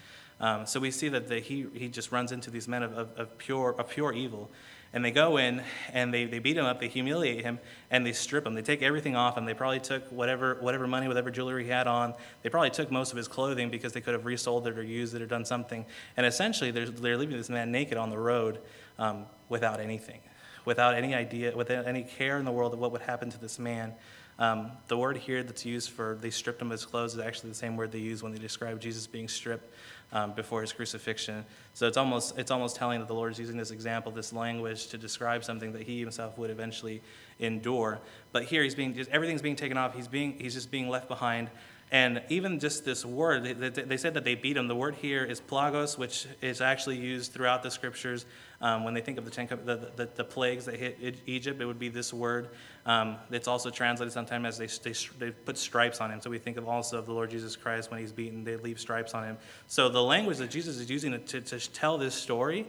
[0.40, 3.08] Um, so we see that the, he, he just runs into these men of, of,
[3.16, 4.50] of, pure, of pure evil.
[4.94, 7.58] And they go in and they, they beat him up, they humiliate him,
[7.90, 8.54] and they strip him.
[8.54, 9.46] They take everything off him.
[9.46, 12.14] They probably took whatever, whatever money, whatever jewelry he had on.
[12.42, 15.14] They probably took most of his clothing because they could have resold it or used
[15.14, 15.86] it or done something.
[16.16, 18.58] And essentially, they're, they're leaving this man naked on the road
[18.98, 20.20] um, without anything,
[20.66, 23.58] without any idea, without any care in the world of what would happen to this
[23.58, 23.94] man.
[24.38, 27.50] Um, the word here that's used for they stripped him of his clothes is actually
[27.50, 29.72] the same word they use when they describe Jesus being stripped
[30.12, 31.44] um, before his crucifixion.
[31.74, 34.88] So it's almost, it's almost telling that the Lord is using this example, this language,
[34.88, 37.02] to describe something that he himself would eventually
[37.38, 38.00] endure.
[38.30, 39.94] But here, he's being, just, everything's being taken off.
[39.94, 41.50] He's, being, he's just being left behind.
[41.90, 44.66] And even just this word, they, they, said that they beat him.
[44.66, 48.24] The word here is plagos, which is actually used throughout the scriptures.
[48.62, 51.64] Um, when they think of the, ten, the, the, the, plagues that hit Egypt, it
[51.64, 52.50] would be this word.
[52.86, 56.20] Um, it's also translated sometimes as they, they, they, put stripes on him.
[56.20, 58.78] So we think of also of the Lord Jesus Christ when he's beaten, they leave
[58.78, 59.36] stripes on him.
[59.66, 62.68] So the language that Jesus is using to, to, tell this story,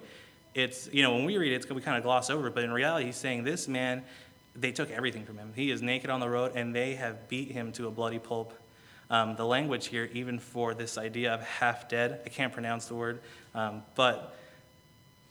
[0.55, 2.63] it's, you know, when we read it, it's, we kind of gloss over it, but
[2.63, 4.03] in reality, he's saying this man,
[4.55, 5.53] they took everything from him.
[5.55, 8.53] He is naked on the road, and they have beat him to a bloody pulp
[9.11, 12.95] Um, the language here, even for this idea of half dead, I can't pronounce the
[12.95, 13.21] word,
[13.53, 14.35] um, but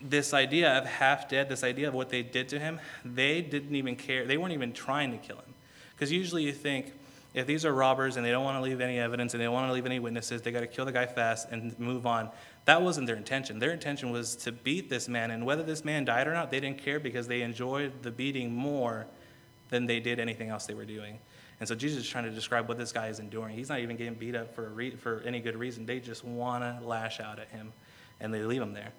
[0.03, 3.75] this idea of half dead, this idea of what they did to him, they didn't
[3.75, 4.27] even care.
[4.27, 5.55] They weren't even trying to kill him.
[5.95, 6.93] Because usually you think,
[7.35, 9.55] if these are robbers and they don't want to leave any evidence and they don't
[9.55, 12.29] want to leave any witnesses, they got to kill the guy fast and move on.
[12.67, 13.59] That wasn't their intention.
[13.59, 16.61] Their intention was to beat this man, and whether this man died or not, they
[16.61, 19.07] didn't care because they enjoyed the beating more
[19.71, 21.19] than they did anything else they were doing.
[21.59, 23.57] And so Jesus is trying to describe what this guy is enduring.
[23.57, 25.87] He's not even getting beat up for, re- for any good reason.
[25.87, 27.73] They just want to lash out at him,
[28.21, 28.93] and they leave him there.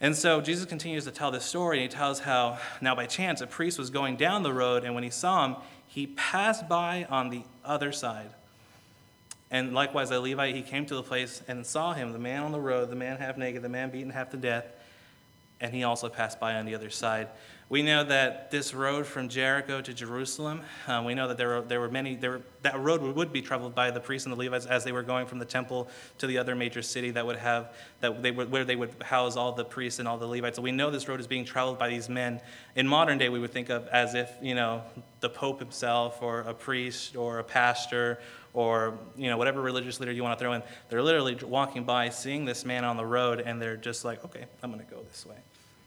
[0.00, 3.42] And so Jesus continues to tell this story, and he tells how now by chance
[3.42, 7.06] a priest was going down the road, and when he saw him, he passed by
[7.10, 8.30] on the other side.
[9.50, 12.52] And likewise, a Levite, he came to the place and saw him, the man on
[12.52, 14.64] the road, the man half naked, the man beaten half to death,
[15.60, 17.28] and he also passed by on the other side.
[17.70, 21.60] We know that this road from Jericho to Jerusalem, um, we know that there were,
[21.60, 24.36] there were many, there were, that road would be traveled by the priests and the
[24.36, 27.36] Levites as they were going from the temple to the other major city that would
[27.36, 30.56] have, that they would, where they would house all the priests and all the Levites.
[30.56, 32.40] So we know this road is being traveled by these men.
[32.74, 34.82] In modern day, we would think of as if, you know,
[35.20, 38.18] the Pope himself or a priest or a pastor
[38.52, 42.08] or you know whatever religious leader you want to throw in they're literally walking by
[42.08, 45.00] seeing this man on the road and they're just like okay i'm going to go
[45.02, 45.36] this way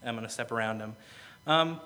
[0.06, 0.96] i'm going to step around him
[1.48, 1.80] um,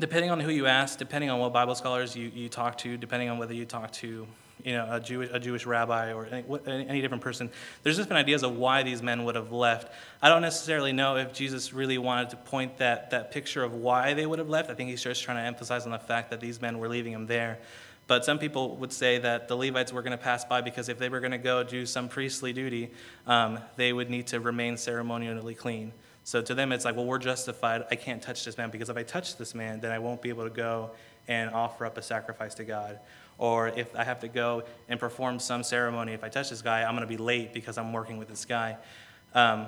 [0.00, 3.28] depending on who you ask, depending on what Bible scholars you, you talk to, depending
[3.28, 4.26] on whether you talk to
[4.64, 7.50] you know, a, Jewish, a Jewish rabbi or any, any, different person,
[7.82, 9.92] there's different ideas of why these men would have left.
[10.20, 14.14] I don't necessarily know if Jesus really wanted to point that, that picture of why
[14.14, 14.70] they would have left.
[14.70, 17.12] I think he's just trying to emphasize on the fact that these men were leaving
[17.12, 17.58] him there.
[18.08, 20.98] But some people would say that the Levites were going to pass by because if
[20.98, 22.90] they were going to go do some priestly duty,
[23.26, 25.92] um, they would need to remain ceremonially clean.
[26.26, 27.84] So to them, it's like, well, we're justified.
[27.88, 30.28] I can't touch this man because if I touch this man, then I won't be
[30.28, 30.90] able to go
[31.28, 32.98] and offer up a sacrifice to God.
[33.38, 36.82] Or if I have to go and perform some ceremony, if I touch this guy,
[36.82, 38.76] I'm going to be late because I'm working with this guy.
[39.34, 39.66] Um,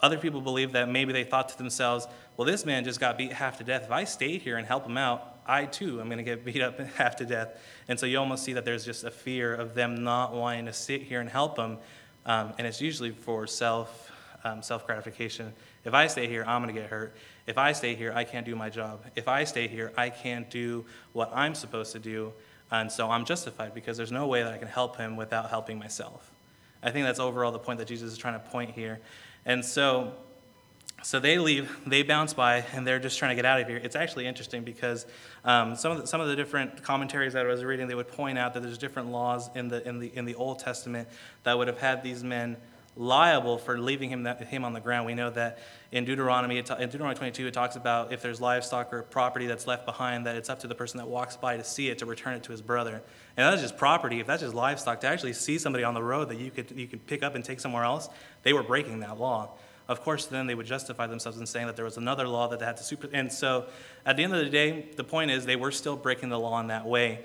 [0.00, 3.32] other people believe that maybe they thought to themselves, well, this man just got beat
[3.32, 3.84] half to death.
[3.84, 6.62] If I stay here and help him out, I too am going to get beat
[6.62, 7.60] up half to death.
[7.86, 10.72] And so you almost see that there's just a fear of them not wanting to
[10.72, 11.78] sit here and help him.
[12.26, 14.10] Um, and it's usually for self
[14.44, 15.52] um, self gratification.
[15.84, 17.16] If I stay here, I'm going to get hurt.
[17.46, 19.04] If I stay here, I can't do my job.
[19.16, 22.32] If I stay here, I can't do what I'm supposed to do.
[22.70, 25.78] And so I'm justified because there's no way that I can help him without helping
[25.78, 26.30] myself.
[26.82, 29.00] I think that's overall the point that Jesus is trying to point here.
[29.46, 30.12] And so,
[31.02, 33.80] so they leave, they bounce by, and they're just trying to get out of here.
[33.82, 35.06] It's actually interesting because
[35.44, 38.08] um, some, of the, some of the different commentaries that I was reading, they would
[38.08, 41.08] point out that there's different laws in the, in the, in the Old Testament
[41.44, 42.56] that would have had these men
[42.96, 45.06] liable for leaving him, that, him on the ground.
[45.06, 45.58] We know that
[45.90, 49.84] in Deuteronomy, in Deuteronomy 22, it talks about if there's livestock or property that's left
[49.84, 52.34] behind, that it's up to the person that walks by to see it to return
[52.34, 53.02] it to his brother.
[53.36, 54.20] And that's just property.
[54.20, 56.86] If that's just livestock, to actually see somebody on the road that you could, you
[56.86, 58.08] could pick up and take somewhere else,
[58.42, 59.50] they were breaking that law.
[59.86, 62.58] Of course, then they would justify themselves in saying that there was another law that
[62.58, 63.08] they had to super.
[63.12, 63.66] And so
[64.06, 66.58] at the end of the day, the point is they were still breaking the law
[66.60, 67.24] in that way.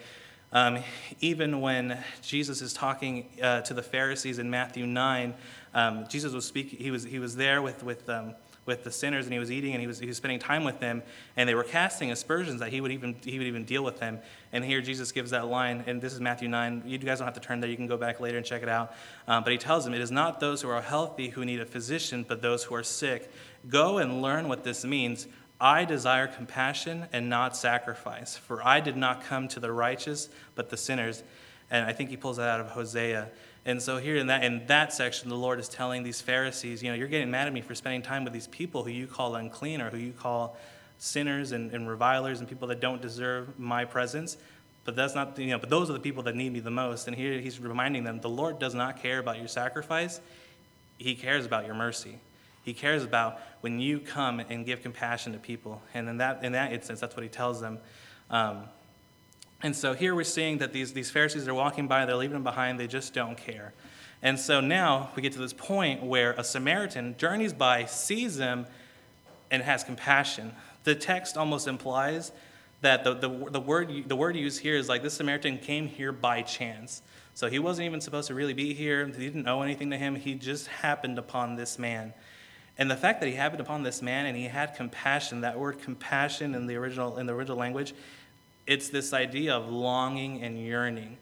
[0.51, 0.79] Um,
[1.21, 5.35] even when Jesus is talking uh, to the Pharisees in Matthew 9,
[5.73, 9.25] um, Jesus was speaking, he was, he was there with, with, um, with the sinners
[9.25, 11.01] and he was eating and he was, he was spending time with them
[11.35, 14.19] and they were casting aspersions that he would, even, he would even deal with them.
[14.51, 16.83] And here Jesus gives that line, and this is Matthew 9.
[16.85, 18.69] You guys don't have to turn there, you can go back later and check it
[18.69, 18.93] out.
[19.27, 21.65] Um, but he tells them, It is not those who are healthy who need a
[21.65, 23.31] physician, but those who are sick.
[23.67, 25.27] Go and learn what this means.
[25.61, 30.69] I desire compassion and not sacrifice, for I did not come to the righteous, but
[30.69, 31.23] the sinners.
[31.69, 33.29] And I think he pulls that out of Hosea.
[33.65, 36.89] And so here in that in that section, the Lord is telling these Pharisees, you
[36.89, 39.35] know, you're getting mad at me for spending time with these people who you call
[39.35, 40.57] unclean or who you call
[40.97, 44.37] sinners and, and revilers and people that don't deserve my presence.
[44.85, 47.07] But that's not, you know, but those are the people that need me the most.
[47.07, 50.19] And here he's reminding them, the Lord does not care about your sacrifice.
[50.97, 52.17] He cares about your mercy.
[52.63, 55.81] He cares about when you come and give compassion to people.
[55.93, 57.79] And in that, in that instance, that's what he tells them.
[58.29, 58.63] Um,
[59.61, 62.43] and so here we're seeing that these, these Pharisees are walking by, they're leaving them
[62.43, 63.73] behind, they just don't care.
[64.21, 68.67] And so now we get to this point where a Samaritan journeys by, sees them,
[69.51, 70.53] and has compassion.
[70.83, 72.31] The text almost implies
[72.81, 76.11] that the, the, the, word, the word used here is like this Samaritan came here
[76.11, 77.01] by chance.
[77.33, 79.05] So he wasn't even supposed to really be here.
[79.07, 80.15] He didn't owe anything to him.
[80.15, 82.13] He just happened upon this man.
[82.77, 85.79] And the fact that he happened upon this man and he had compassion, that word
[85.79, 87.93] compassion in the original, in the original language,
[88.69, 91.17] it's this idea of longing and yearning.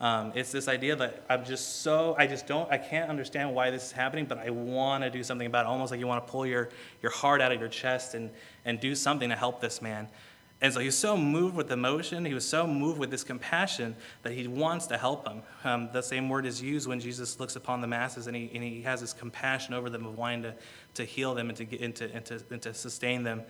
[0.00, 3.70] Um, it's this idea that I'm just so, I just don't, I can't understand why
[3.70, 5.68] this is happening, but I want to do something about it.
[5.68, 6.70] Almost like you want to pull your,
[7.02, 8.30] your heart out of your chest and,
[8.64, 10.08] and do something to help this man.
[10.60, 13.96] And so he was so moved with emotion, he was so moved with this compassion
[14.22, 15.42] that he wants to help them.
[15.64, 18.62] Um, the same word is used when Jesus looks upon the masses and he, and
[18.62, 20.54] he has this compassion over them of wanting to,
[20.94, 23.42] to heal them and to, get, and, to, and, to, and to sustain them.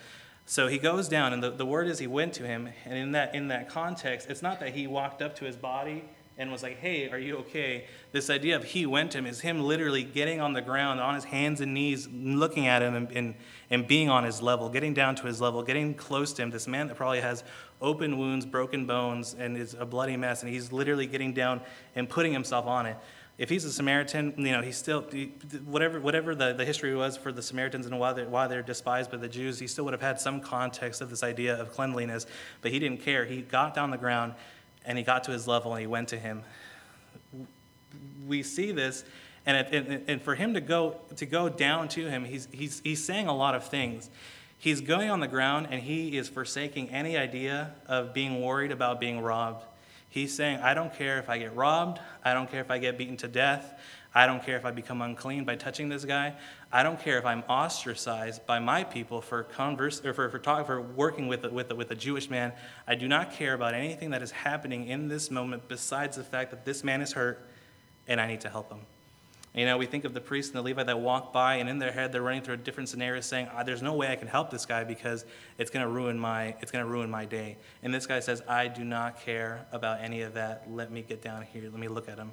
[0.44, 2.68] So he goes down, and the, the word is he went to him.
[2.84, 6.04] And in that, in that context, it's not that he walked up to his body
[6.38, 7.86] and was like, hey, are you okay?
[8.10, 11.14] This idea of he went to him is him literally getting on the ground, on
[11.14, 13.34] his hands and knees, looking at him and, and,
[13.70, 16.50] and being on his level, getting down to his level, getting close to him.
[16.50, 17.44] This man that probably has
[17.80, 21.60] open wounds, broken bones, and is a bloody mess, and he's literally getting down
[21.94, 22.96] and putting himself on it.
[23.42, 25.04] If he's a Samaritan, you know, he's still,
[25.64, 29.10] whatever, whatever the, the history was for the Samaritans and why they're, why they're despised
[29.10, 32.24] by the Jews, he still would have had some context of this idea of cleanliness,
[32.60, 33.24] but he didn't care.
[33.24, 34.34] He got down the ground
[34.84, 36.44] and he got to his level and he went to him.
[38.28, 39.04] We see this,
[39.44, 42.80] and, it, and, and for him to go, to go down to him, he's, he's,
[42.84, 44.08] he's saying a lot of things.
[44.56, 49.00] He's going on the ground and he is forsaking any idea of being worried about
[49.00, 49.64] being robbed.
[50.12, 51.98] He's saying, I don't care if I get robbed.
[52.22, 53.80] I don't care if I get beaten to death.
[54.14, 56.34] I don't care if I become unclean by touching this guy.
[56.70, 60.66] I don't care if I'm ostracized by my people for converse or for, for, talk,
[60.66, 62.52] for working with, with, with a Jewish man.
[62.86, 66.50] I do not care about anything that is happening in this moment besides the fact
[66.50, 67.48] that this man is hurt
[68.06, 68.80] and I need to help him.
[69.54, 71.78] You know, we think of the priest and the Levite that walk by, and in
[71.78, 74.28] their head they're running through a different scenario, saying, ah, "There's no way I can
[74.28, 75.26] help this guy because
[75.58, 78.42] it's going to ruin my it's going to ruin my day." And this guy says,
[78.48, 80.64] "I do not care about any of that.
[80.70, 81.64] Let me get down here.
[81.64, 82.32] Let me look at him."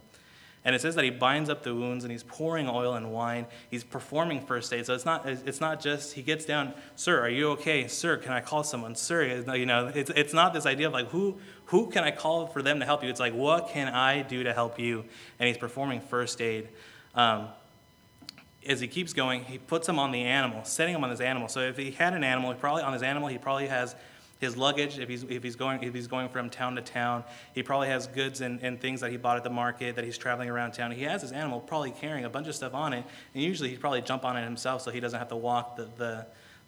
[0.66, 3.46] And it says that he binds up the wounds and he's pouring oil and wine.
[3.72, 4.86] He's performing first aid.
[4.86, 7.88] So it's not, it's not just he gets down, sir, are you okay?
[7.88, 8.96] Sir, can I call someone?
[8.96, 12.48] Sir, you know, it's, it's not this idea of like, who, who can I call
[12.48, 13.10] for them to help you?
[13.10, 15.06] It's like, what can I do to help you?
[15.40, 16.68] And he's performing first aid.
[17.20, 17.50] Um,
[18.66, 21.50] as he keeps going, he puts him on the animal, setting him on this animal.
[21.50, 23.94] So if he had an animal, he probably on his animal, he probably has
[24.40, 27.62] his luggage, if he's, if he's, going, if he's going from town to town, he
[27.62, 30.50] probably has goods and, and things that he bought at the market that he's traveling
[30.50, 30.92] around town.
[30.92, 33.04] He has his animal probably carrying a bunch of stuff on it,
[33.34, 35.90] and usually he'd probably jump on it himself so he doesn't have to walk the,
[35.98, 36.26] the,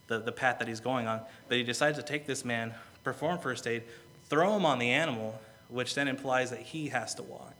[0.08, 1.22] the, the path that he's going on.
[1.48, 2.74] But he decides to take this man,
[3.06, 3.84] perform first aid,
[4.28, 7.56] throw him on the animal, which then implies that he has to walk.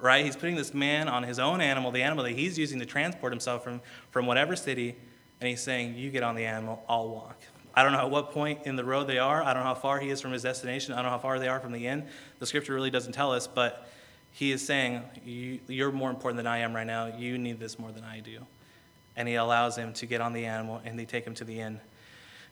[0.00, 0.24] Right?
[0.24, 3.32] He's putting this man on his own animal, the animal that he's using to transport
[3.32, 4.96] himself from, from whatever city,
[5.40, 7.38] and he's saying, You get on the animal, I'll walk.
[7.74, 9.42] I don't know at what point in the road they are.
[9.42, 10.92] I don't know how far he is from his destination.
[10.92, 12.06] I don't know how far they are from the inn.
[12.38, 13.88] The scripture really doesn't tell us, but
[14.32, 17.06] he is saying, you, are more important than I am right now.
[17.06, 18.46] You need this more than I do.
[19.16, 21.60] And he allows him to get on the animal and they take him to the
[21.60, 21.80] inn.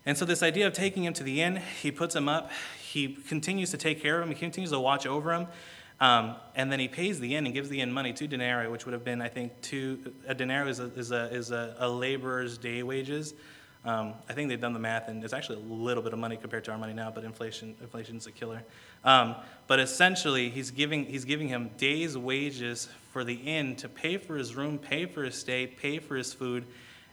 [0.07, 2.51] And so, this idea of taking him to the inn, he puts him up.
[2.81, 4.35] He continues to take care of him.
[4.35, 5.49] He continues to watch over him.
[6.01, 8.87] Um, and then he pays the inn and gives the inn money, two denarii, which
[8.87, 10.13] would have been, I think, two.
[10.27, 13.35] A denarii is a, is a, is a, a laborer's day wages.
[13.85, 16.37] Um, I think they've done the math, and it's actually a little bit of money
[16.37, 18.63] compared to our money now, but inflation inflation's a killer.
[19.05, 24.19] Um, but essentially, he's giving, he's giving him days' wages for the inn to pay
[24.19, 26.65] for his room, pay for his stay, pay for his food,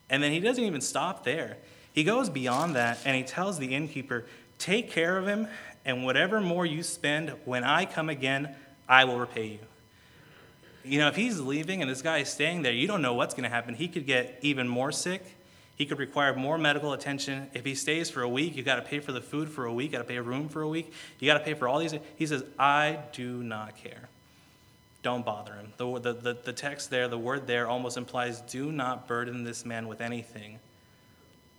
[0.10, 1.58] and then he doesn't even stop there.
[1.94, 4.26] He goes beyond that, and he tells the innkeeper,
[4.58, 5.48] Take care of him,
[5.86, 8.56] and whatever more you spend, when I come again,
[8.88, 9.60] I will repay you.
[10.84, 13.34] You know, if he's leaving and this guy is staying there, you don't know what's
[13.34, 13.74] going to happen.
[13.74, 15.24] He could get even more sick
[15.76, 17.50] he could require more medical attention.
[17.54, 19.74] If he stays for a week, you got to pay for the food for a
[19.74, 20.94] week, got to pay a room for a week.
[21.20, 21.94] You got to pay for all these.
[22.16, 24.08] He says, I do not care.
[25.04, 25.74] Don't bother him.
[25.78, 29.66] The, the, the, the text there, the word there almost implies do not burden this
[29.66, 30.60] man with anything.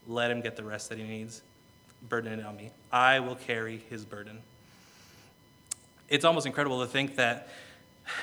[0.08, 1.42] Let him get the rest that he needs.
[2.08, 2.70] Burden it on me.
[2.90, 4.38] I will carry his burden.
[6.08, 7.48] It's almost incredible to think that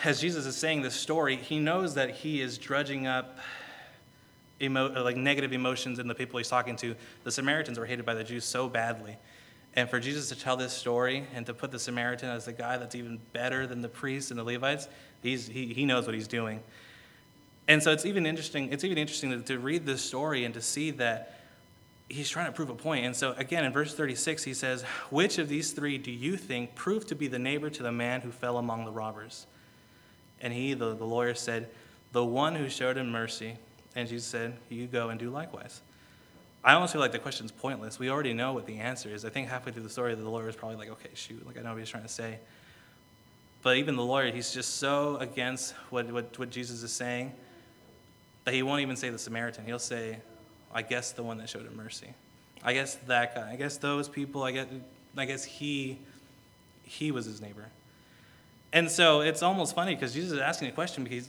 [0.03, 3.37] as Jesus is saying this story, he knows that he is drudging up
[4.61, 6.95] emo- like negative emotions in the people he's talking to.
[7.23, 9.17] The Samaritans were hated by the Jews so badly.
[9.75, 12.77] And for Jesus to tell this story and to put the Samaritan as the guy
[12.77, 14.87] that's even better than the priests and the Levites,
[15.21, 16.61] he's, he, he knows what he's doing.
[17.67, 20.61] And so it's even interesting, it's even interesting to, to read this story and to
[20.61, 21.39] see that
[22.13, 23.05] he's trying to prove a point.
[23.05, 26.75] And so again, in verse 36, he says, Which of these three do you think
[26.75, 29.47] proved to be the neighbor to the man who fell among the robbers?
[30.39, 31.69] And he, the, the lawyer, said,
[32.11, 33.57] The one who showed him mercy.
[33.95, 35.81] And Jesus said, You go and do likewise.
[36.63, 37.99] I almost feel like the question's pointless.
[37.99, 39.25] We already know what the answer is.
[39.25, 41.61] I think halfway through the story, the lawyer is probably like, Okay, shoot, like I
[41.61, 42.39] know what he's trying to say.
[43.61, 47.31] But even the lawyer, he's just so against what, what, what Jesus is saying
[48.43, 49.65] that he won't even say the Samaritan.
[49.65, 50.17] He'll say,
[50.73, 52.13] I guess the one that showed him mercy.
[52.63, 53.51] I guess that guy.
[53.51, 54.43] I guess those people.
[54.43, 54.67] I guess,
[55.17, 55.97] I guess he,
[56.83, 57.65] he was his neighbor.
[58.73, 61.27] And so it's almost funny because Jesus is asking a question because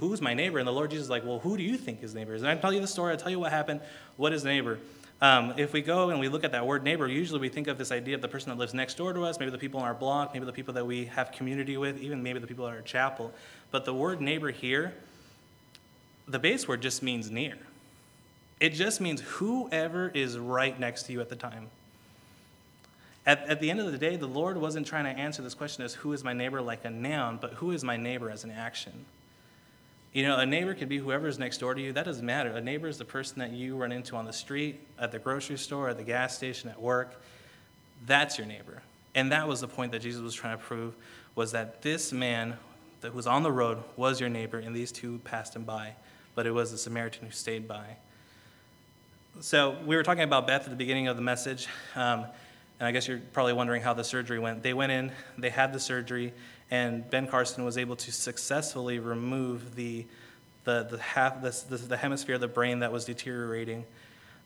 [0.00, 0.58] who's my neighbor?
[0.58, 2.42] And the Lord Jesus is like, well, who do you think his neighbor is?
[2.42, 3.80] And I tell you the story, I tell you what happened,
[4.16, 4.80] what is neighbor?
[5.22, 7.78] Um, if we go and we look at that word neighbor, usually we think of
[7.78, 9.86] this idea of the person that lives next door to us, maybe the people on
[9.86, 12.74] our block, maybe the people that we have community with, even maybe the people at
[12.74, 13.32] our chapel.
[13.70, 14.94] But the word neighbor here,
[16.26, 17.56] the base word just means near.
[18.60, 21.68] It just means whoever is right next to you at the time.
[23.26, 25.84] At, at the end of the day, the Lord wasn't trying to answer this question
[25.84, 28.50] as who is my neighbor like a noun, but who is my neighbor as an
[28.50, 29.04] action.
[30.12, 31.92] You know, a neighbor can be whoever is next door to you.
[31.92, 32.50] That doesn't matter.
[32.50, 35.56] A neighbor is the person that you run into on the street, at the grocery
[35.56, 37.22] store, at the gas station, at work.
[38.06, 38.82] That's your neighbor.
[39.14, 40.94] And that was the point that Jesus was trying to prove
[41.34, 42.56] was that this man
[43.00, 45.94] that was on the road was your neighbor, and these two passed him by,
[46.34, 47.96] but it was the Samaritan who stayed by.
[49.42, 51.66] So we were talking about Beth at the beginning of the message,
[51.96, 52.26] um,
[52.78, 54.62] and I guess you're probably wondering how the surgery went.
[54.62, 56.34] They went in, they had the surgery,
[56.70, 60.04] and Ben Carson was able to successfully remove the
[60.64, 63.86] the the half the, the, the hemisphere of the brain that was deteriorating.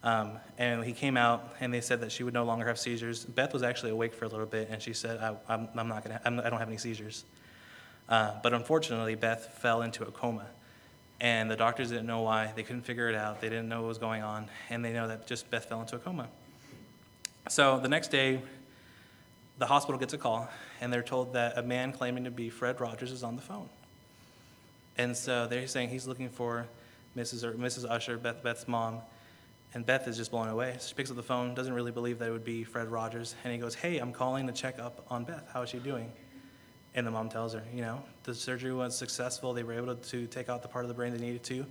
[0.01, 3.25] Um, and he came out, and they said that she would no longer have seizures.
[3.25, 6.05] Beth was actually awake for a little bit, and she said, I, am I'm not
[6.05, 7.25] gonna, I'm, I don't have any seizures."
[8.07, 10.45] Uh, but unfortunately, Beth fell into a coma.
[11.21, 12.51] And the doctors didn't know why.
[12.55, 13.41] They couldn't figure it out.
[13.41, 14.47] They didn't know what was going on.
[14.69, 16.27] And they know that just Beth fell into a coma.
[17.47, 18.41] So the next day,
[19.57, 20.49] the hospital gets a call,
[20.81, 23.69] and they're told that a man claiming to be Fred Rogers is on the phone.
[24.97, 26.67] And so they're saying he's looking for
[27.15, 27.43] Mrs.
[27.43, 27.89] or Mrs.
[27.89, 28.99] Usher, Beth, Beth's mom.
[29.73, 30.77] And Beth is just blown away.
[30.79, 33.35] She picks up the phone, doesn't really believe that it would be Fred Rogers.
[33.43, 35.45] And he goes, Hey, I'm calling to check up on Beth.
[35.53, 36.11] How is she doing?
[36.95, 39.53] And the mom tells her, you know, the surgery was successful.
[39.53, 41.65] They were able to take out the part of the brain they needed to.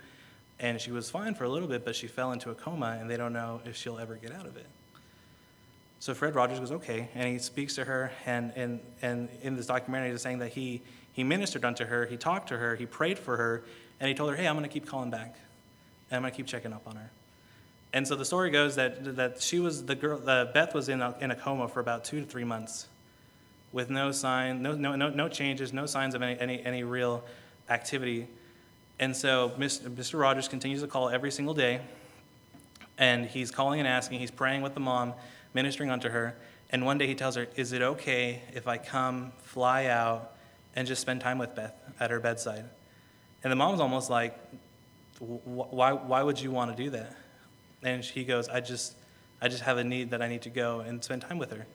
[0.60, 3.10] And she was fine for a little bit, but she fell into a coma, and
[3.10, 4.66] they don't know if she'll ever get out of it.
[5.98, 7.08] So Fred Rogers goes, okay.
[7.14, 10.82] And he speaks to her, and, and, and in this documentary, he's saying that he,
[11.14, 13.64] he ministered unto her, he talked to her, he prayed for her,
[13.98, 15.34] and he told her, hey, I'm going to keep calling back,
[16.10, 17.10] and I'm going to keep checking up on her.
[17.94, 21.00] And so the story goes that, that she was, the girl, uh, Beth was in
[21.00, 22.88] a, in a coma for about two to three months
[23.74, 27.24] with no sign, no, no, no, no changes, no signs of any, any, any real
[27.68, 28.28] activity.
[29.00, 30.18] And so Mr.
[30.18, 31.80] Rogers continues to call every single day,
[32.98, 35.12] and he's calling and asking, he's praying with the mom,
[35.54, 36.36] ministering unto her.
[36.70, 40.36] And one day he tells her, Is it okay if I come, fly out,
[40.76, 42.64] and just spend time with Beth at her bedside?
[43.42, 44.38] And the mom's almost like,
[45.18, 47.16] why, why would you want to do that?
[47.82, 48.94] And he goes, I just,
[49.42, 51.66] I just have a need that I need to go and spend time with her.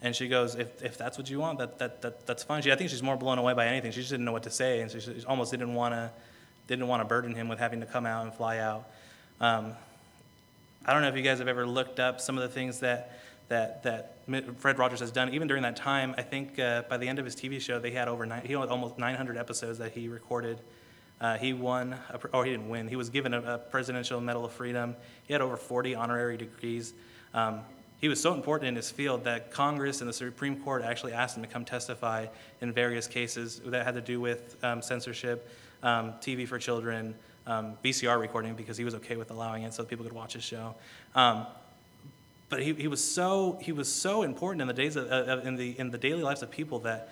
[0.00, 2.62] And she goes, if, if that's what you want, that, that, that, that's fine.
[2.62, 3.90] She, I think she's more blown away by anything.
[3.90, 6.10] She just didn't know what to say, and she, she almost didn't want to
[6.68, 8.84] didn't want to burden him with having to come out and fly out.
[9.40, 9.72] Um,
[10.84, 13.18] I don't know if you guys have ever looked up some of the things that
[13.48, 14.16] that that
[14.58, 15.32] Fred Rogers has done.
[15.34, 17.90] Even during that time, I think uh, by the end of his TV show, they
[17.90, 20.60] had over nine, he had almost 900 episodes that he recorded.
[21.20, 22.86] Uh, he won, a, or he didn't win.
[22.86, 24.94] He was given a, a, Presidential Medal of Freedom.
[25.26, 26.94] He had over 40 honorary degrees.
[27.34, 27.62] Um,
[28.00, 31.36] he was so important in his field that Congress and the Supreme Court actually asked
[31.36, 32.26] him to come testify
[32.60, 35.48] in various cases that had to do with um, censorship,
[35.82, 37.14] um, TV for children,
[37.48, 40.44] um, VCR recording because he was okay with allowing it so people could watch his
[40.44, 40.74] show.
[41.14, 41.46] Um,
[42.50, 45.56] but he, he was so he was so important in the days of, uh, in
[45.56, 47.10] the in the daily lives of people that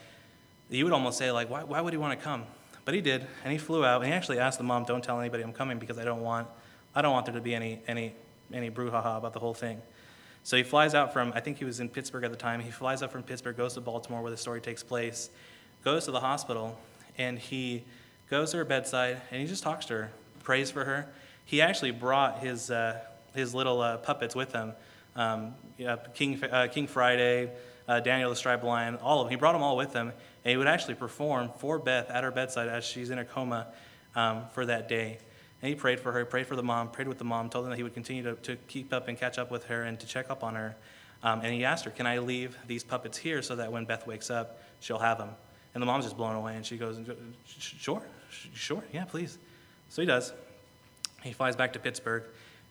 [0.70, 2.44] you would almost say like why, why would he want to come?
[2.84, 5.18] But he did, and he flew out, and he actually asked the mom, "Don't tell
[5.18, 6.46] anybody I'm coming because I don't want
[6.94, 8.14] I don't want there to be any any
[8.52, 9.82] any brouhaha about the whole thing."
[10.46, 12.60] So he flies out from, I think he was in Pittsburgh at the time.
[12.60, 15.28] He flies out from Pittsburgh, goes to Baltimore where the story takes place,
[15.82, 16.78] goes to the hospital,
[17.18, 17.82] and he
[18.30, 20.10] goes to her bedside and he just talks to her,
[20.44, 21.08] prays for her.
[21.44, 23.00] He actually brought his, uh,
[23.34, 24.74] his little uh, puppets with him
[25.16, 27.50] um, yeah, King, uh, King Friday,
[27.88, 29.30] uh, Daniel the Striped Lion, all of them.
[29.30, 30.12] He brought them all with him,
[30.44, 33.66] and he would actually perform for Beth at her bedside as she's in a coma
[34.14, 35.18] um, for that day.
[35.66, 37.70] And he prayed for her, prayed for the mom, prayed with the mom, told them
[37.70, 40.06] that he would continue to, to keep up and catch up with her and to
[40.06, 40.76] check up on her.
[41.24, 44.06] Um, and he asked her, Can I leave these puppets here so that when Beth
[44.06, 45.30] wakes up, she'll have them?
[45.74, 47.00] And the mom's just blown away, and she goes,
[47.48, 48.00] Sure,
[48.30, 49.38] sure, yeah, please.
[49.88, 50.32] So he does.
[51.24, 52.22] He flies back to Pittsburgh,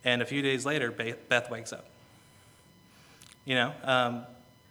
[0.06, 1.90] and a few days later, Beth wakes up.
[3.44, 4.24] You know, um,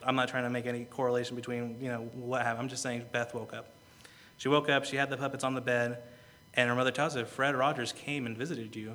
[0.02, 2.62] I'm not trying to make any correlation between, you know, what happened.
[2.62, 3.68] I'm just saying Beth woke up.
[4.38, 5.98] She woke up, she had the puppets on the bed,
[6.54, 8.94] and her mother tells her, Fred Rogers came and visited you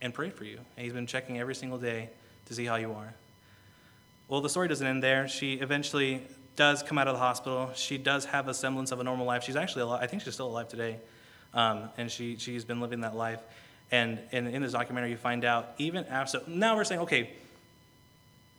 [0.00, 0.58] and prayed for you.
[0.76, 2.10] And he's been checking every single day
[2.46, 3.14] to see how you are.
[4.28, 5.28] Well, the story doesn't end there.
[5.28, 6.22] She eventually
[6.56, 7.70] does come out of the hospital.
[7.74, 9.44] She does have a semblance of a normal life.
[9.44, 10.00] She's actually alive.
[10.02, 10.98] I think she's still alive today.
[11.54, 13.40] Um, and she, she's been living that life.
[13.90, 16.40] And, and in this documentary, you find out even after.
[16.46, 17.30] Now we're saying, okay,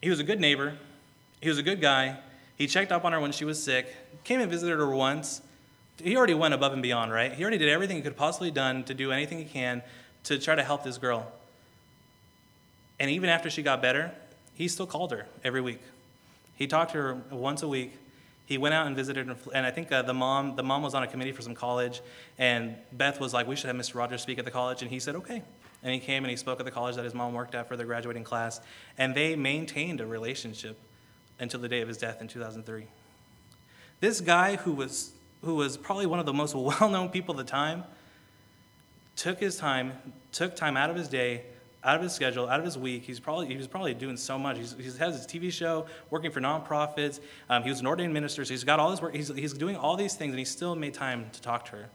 [0.01, 0.77] he was a good neighbor.
[1.41, 2.17] He was a good guy.
[2.55, 3.87] He checked up on her when she was sick,
[4.23, 5.41] came and visited her once,
[6.01, 7.33] he already went above and beyond, right?
[7.33, 9.83] He already did everything he could possibly done to do anything he can
[10.23, 11.31] to try to help this girl.
[12.99, 14.11] And even after she got better,
[14.55, 15.81] he still called her every week.
[16.55, 17.93] He talked to her once a week.
[18.45, 21.01] He went out and visited, and I think uh, the mom the mom was on
[21.01, 22.01] a committee for some college,
[22.37, 23.95] and Beth was like, "We should have Mr.
[23.95, 25.41] Rogers speak at the college," and he said, "Okay."
[25.81, 27.75] And he came and he spoke at the college that his mom worked at for
[27.77, 28.61] their graduating class,
[28.97, 30.77] and they maintained a relationship
[31.39, 32.85] until the day of his death in 2003.
[33.99, 35.13] This guy, who was
[35.43, 37.83] who was probably one of the most well-known people at the time,
[39.15, 39.93] took his time,
[40.31, 41.43] took time out of his day
[41.83, 43.03] out of his schedule, out of his week.
[43.03, 44.57] He's probably, he was probably doing so much.
[44.57, 47.19] He has his TV show, working for nonprofits.
[47.49, 49.13] Um, he was an ordained minister, so he's got all this work.
[49.13, 51.89] He's, he's doing all these things, and he still made time to talk to her.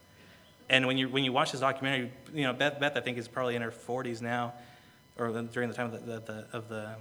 [0.68, 3.26] And when you, when you watch this documentary, you know, Beth, Beth, I think, is
[3.26, 4.52] probably in her 40s now,
[5.16, 6.94] or during the time of the, the, of the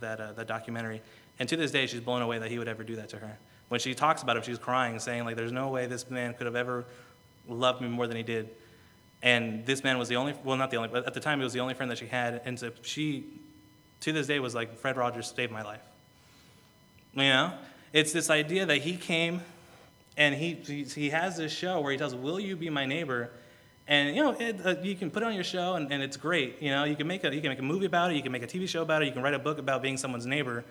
[0.00, 1.02] that, uh, that documentary.
[1.38, 3.38] And to this day, she's blown away that he would ever do that to her.
[3.68, 6.46] When she talks about him, she's crying, saying, like, there's no way this man could
[6.46, 6.84] have ever
[7.46, 8.48] loved me more than he did.
[9.22, 11.44] And this man was the only, well, not the only, but at the time, he
[11.44, 12.40] was the only friend that she had.
[12.44, 13.26] And so she,
[14.00, 15.82] to this day, was like, Fred Rogers saved my life.
[17.14, 17.52] You know?
[17.92, 19.42] It's this idea that he came
[20.16, 23.30] and he, he has this show where he tells, Will you be my neighbor?
[23.86, 26.18] And you know, it, uh, you can put it on your show, and, and it's
[26.18, 26.60] great.
[26.60, 28.32] You know, you can make a you can make a movie about it, you can
[28.32, 30.64] make a TV show about it, you can write a book about being someone's neighbor.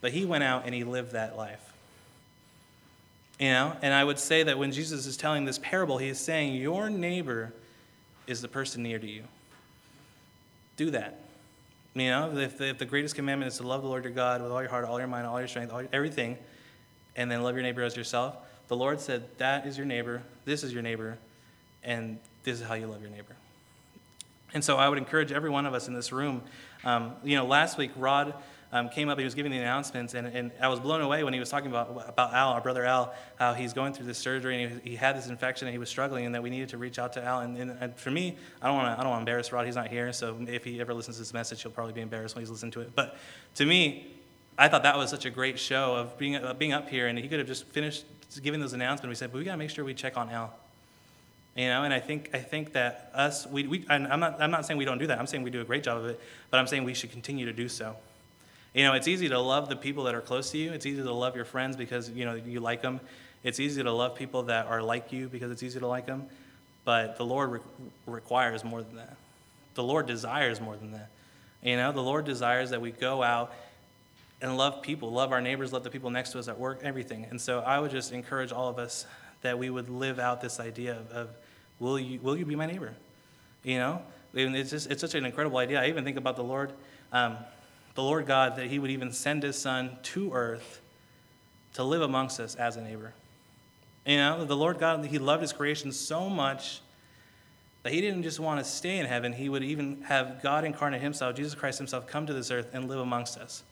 [0.00, 1.71] But he went out and he lived that life.
[3.38, 6.20] You know, and I would say that when Jesus is telling this parable, he is
[6.20, 7.52] saying, Your neighbor
[8.26, 9.24] is the person near to you.
[10.76, 11.18] Do that.
[11.94, 14.40] You know, if the, if the greatest commandment is to love the Lord your God
[14.42, 16.38] with all your heart, all your mind, all your strength, all your, everything,
[17.16, 18.36] and then love your neighbor as yourself,
[18.68, 21.18] the Lord said, That is your neighbor, this is your neighbor,
[21.82, 23.36] and this is how you love your neighbor.
[24.54, 26.42] And so I would encourage every one of us in this room.
[26.84, 28.34] Um, you know, last week, Rod
[28.72, 31.34] um, came up, he was giving the announcements, and, and I was blown away when
[31.34, 34.62] he was talking about, about Al, our brother Al, how he's going through this surgery
[34.62, 36.78] and he, he had this infection and he was struggling, and that we needed to
[36.78, 37.40] reach out to Al.
[37.40, 39.66] And, and, and for me, I don't want to I don't want to embarrass Rod.
[39.66, 42.34] He's not here, so if he ever listens to this message, he'll probably be embarrassed
[42.34, 42.94] when he's listening to it.
[42.94, 43.16] But
[43.56, 44.16] to me,
[44.56, 47.18] I thought that was such a great show of being, uh, being up here, and
[47.18, 48.04] he could have just finished
[48.42, 49.08] giving those announcements.
[49.08, 50.54] We said, but we got to make sure we check on Al.
[51.54, 54.64] You know, and I think I think that us we, we I'm not I'm not
[54.64, 55.18] saying we don't do that.
[55.18, 56.18] I'm saying we do a great job of it,
[56.50, 57.94] but I'm saying we should continue to do so.
[58.74, 60.72] You know, it's easy to love the people that are close to you.
[60.72, 63.00] It's easy to love your friends because, you know, you like them.
[63.44, 66.26] It's easy to love people that are like you because it's easy to like them.
[66.84, 67.60] But the Lord re-
[68.06, 69.16] requires more than that.
[69.74, 71.10] The Lord desires more than that.
[71.62, 73.52] You know, the Lord desires that we go out
[74.40, 77.26] and love people, love our neighbors, love the people next to us at work, everything.
[77.30, 79.06] And so I would just encourage all of us
[79.42, 81.28] that we would live out this idea of, of
[81.78, 82.94] will, you, will you be my neighbor?
[83.62, 84.02] You know,
[84.34, 85.80] it's, just, it's such an incredible idea.
[85.80, 86.72] I even think about the Lord.
[87.12, 87.36] Um,
[87.94, 90.80] the Lord God that he would even send his son to earth
[91.74, 93.14] to live amongst us as a neighbor.
[94.06, 96.80] You know, the Lord God, he loved his creation so much
[97.82, 101.00] that he didn't just want to stay in heaven, he would even have God incarnate
[101.00, 103.64] himself, Jesus Christ himself, come to this earth and live amongst us.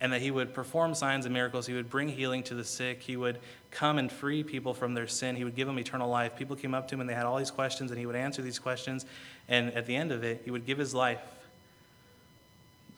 [0.00, 1.66] And that he would perform signs and miracles.
[1.66, 3.02] He would bring healing to the sick.
[3.02, 3.38] He would
[3.70, 5.36] come and free people from their sin.
[5.36, 6.34] He would give them eternal life.
[6.34, 8.42] People came up to him and they had all these questions, and he would answer
[8.42, 9.06] these questions.
[9.46, 11.20] And at the end of it, he would give his life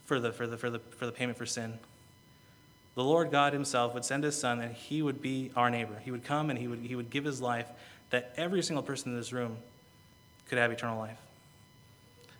[0.04, 1.78] for the, for the, for the, for the payment for sin.
[2.94, 6.00] The Lord God Himself would send His Son, and He would be our neighbor.
[6.04, 7.66] He would come and He would, he would give His life
[8.10, 9.56] that every single person in this room
[10.48, 11.18] could have eternal life.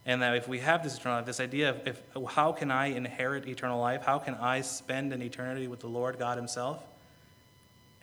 [0.07, 2.89] And that if we have this eternal life, this idea of if, how can I
[2.89, 4.03] inherit eternal life?
[4.03, 6.83] How can I spend an eternity with the Lord God Himself?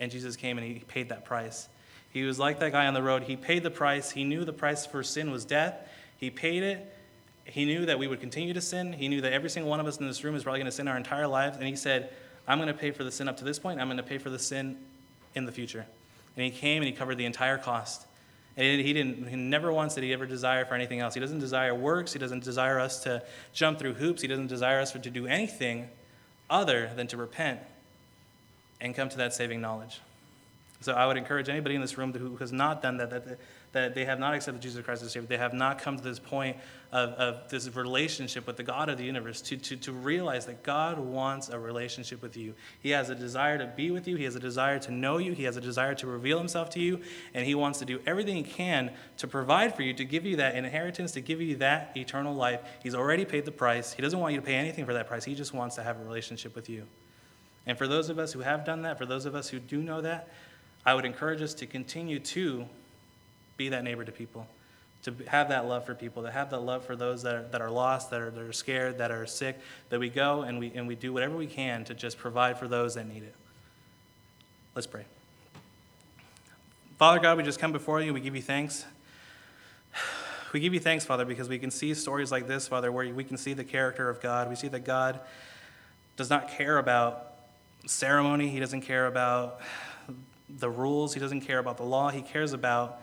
[0.00, 1.68] And Jesus came and He paid that price.
[2.12, 3.22] He was like that guy on the road.
[3.22, 4.10] He paid the price.
[4.10, 5.88] He knew the price for sin was death.
[6.18, 6.94] He paid it,
[7.44, 8.92] he knew that we would continue to sin.
[8.92, 10.72] He knew that every single one of us in this room is probably going to
[10.72, 11.56] sin our entire lives.
[11.56, 12.10] And he said,
[12.46, 13.80] I'm going to pay for the sin up to this point.
[13.80, 14.76] I'm going to pay for the sin
[15.34, 15.86] in the future.
[16.36, 18.06] And he came and he covered the entire cost.
[18.56, 21.14] And he didn't, he never once did he ever desire for anything else.
[21.14, 22.12] He doesn't desire works.
[22.12, 23.22] He doesn't desire us to
[23.52, 24.22] jump through hoops.
[24.22, 25.88] He doesn't desire us to do anything
[26.50, 27.60] other than to repent
[28.80, 30.00] and come to that saving knowledge.
[30.80, 33.38] So I would encourage anybody in this room who has not done that, that,
[33.72, 36.18] that they have not accepted Jesus Christ as Savior, they have not come to this
[36.18, 36.56] point
[36.92, 40.62] of, of this relationship with the God of the universe, to, to, to realize that
[40.62, 42.54] God wants a relationship with you.
[42.80, 45.32] He has a desire to be with you, He has a desire to know you,
[45.32, 47.00] He has a desire to reveal Himself to you,
[47.32, 50.36] and He wants to do everything He can to provide for you, to give you
[50.36, 52.60] that inheritance, to give you that eternal life.
[52.82, 53.94] He's already paid the price.
[53.94, 55.98] He doesn't want you to pay anything for that price, He just wants to have
[55.98, 56.86] a relationship with you.
[57.66, 59.82] And for those of us who have done that, for those of us who do
[59.82, 60.28] know that,
[60.84, 62.66] I would encourage us to continue to
[63.56, 64.46] be that neighbor to people,
[65.04, 67.60] to have that love for people, to have that love for those that are, that
[67.60, 69.58] are lost, that are, that are scared, that are sick,
[69.90, 72.68] that we go and we, and we do whatever we can to just provide for
[72.68, 73.34] those that need it.
[74.74, 75.04] Let's pray.
[76.98, 78.14] Father God, we just come before you.
[78.14, 78.84] We give you thanks.
[80.52, 83.24] we give you thanks, Father, because we can see stories like this, Father, where we
[83.24, 84.48] can see the character of God.
[84.48, 85.20] We see that God
[86.16, 87.32] does not care about
[87.86, 89.60] ceremony, He doesn't care about
[90.48, 92.10] the rules, He doesn't care about the law.
[92.10, 93.00] He cares about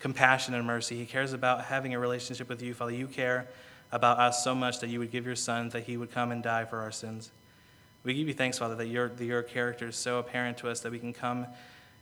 [0.00, 0.96] compassion and mercy.
[0.96, 2.92] He cares about having a relationship with you, Father.
[2.92, 3.48] You care
[3.92, 6.42] about us so much that you would give your Son, that He would come and
[6.42, 7.30] die for our sins.
[8.02, 10.80] We give you thanks, Father, that your, that your character is so apparent to us
[10.80, 11.46] that we can come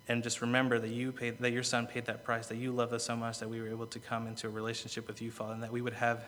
[0.07, 2.93] and just remember that you paid, that your Son paid that price, that you loved
[2.93, 5.55] us so much that we were able to come into a relationship with you, Father,
[5.55, 6.25] and that we would have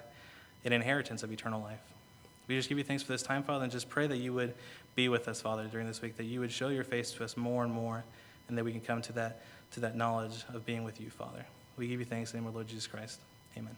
[0.64, 1.80] an inheritance of eternal life.
[2.48, 4.54] We just give you thanks for this time, Father, and just pray that you would
[4.96, 7.36] be with us, Father, during this week, that you would show your face to us
[7.36, 8.02] more and more,
[8.48, 9.40] and that we can come to that,
[9.70, 11.46] to that knowledge of being with you, Father.
[11.80, 13.20] We give you thanks in the name of Lord Jesus Christ.
[13.56, 13.74] Amen.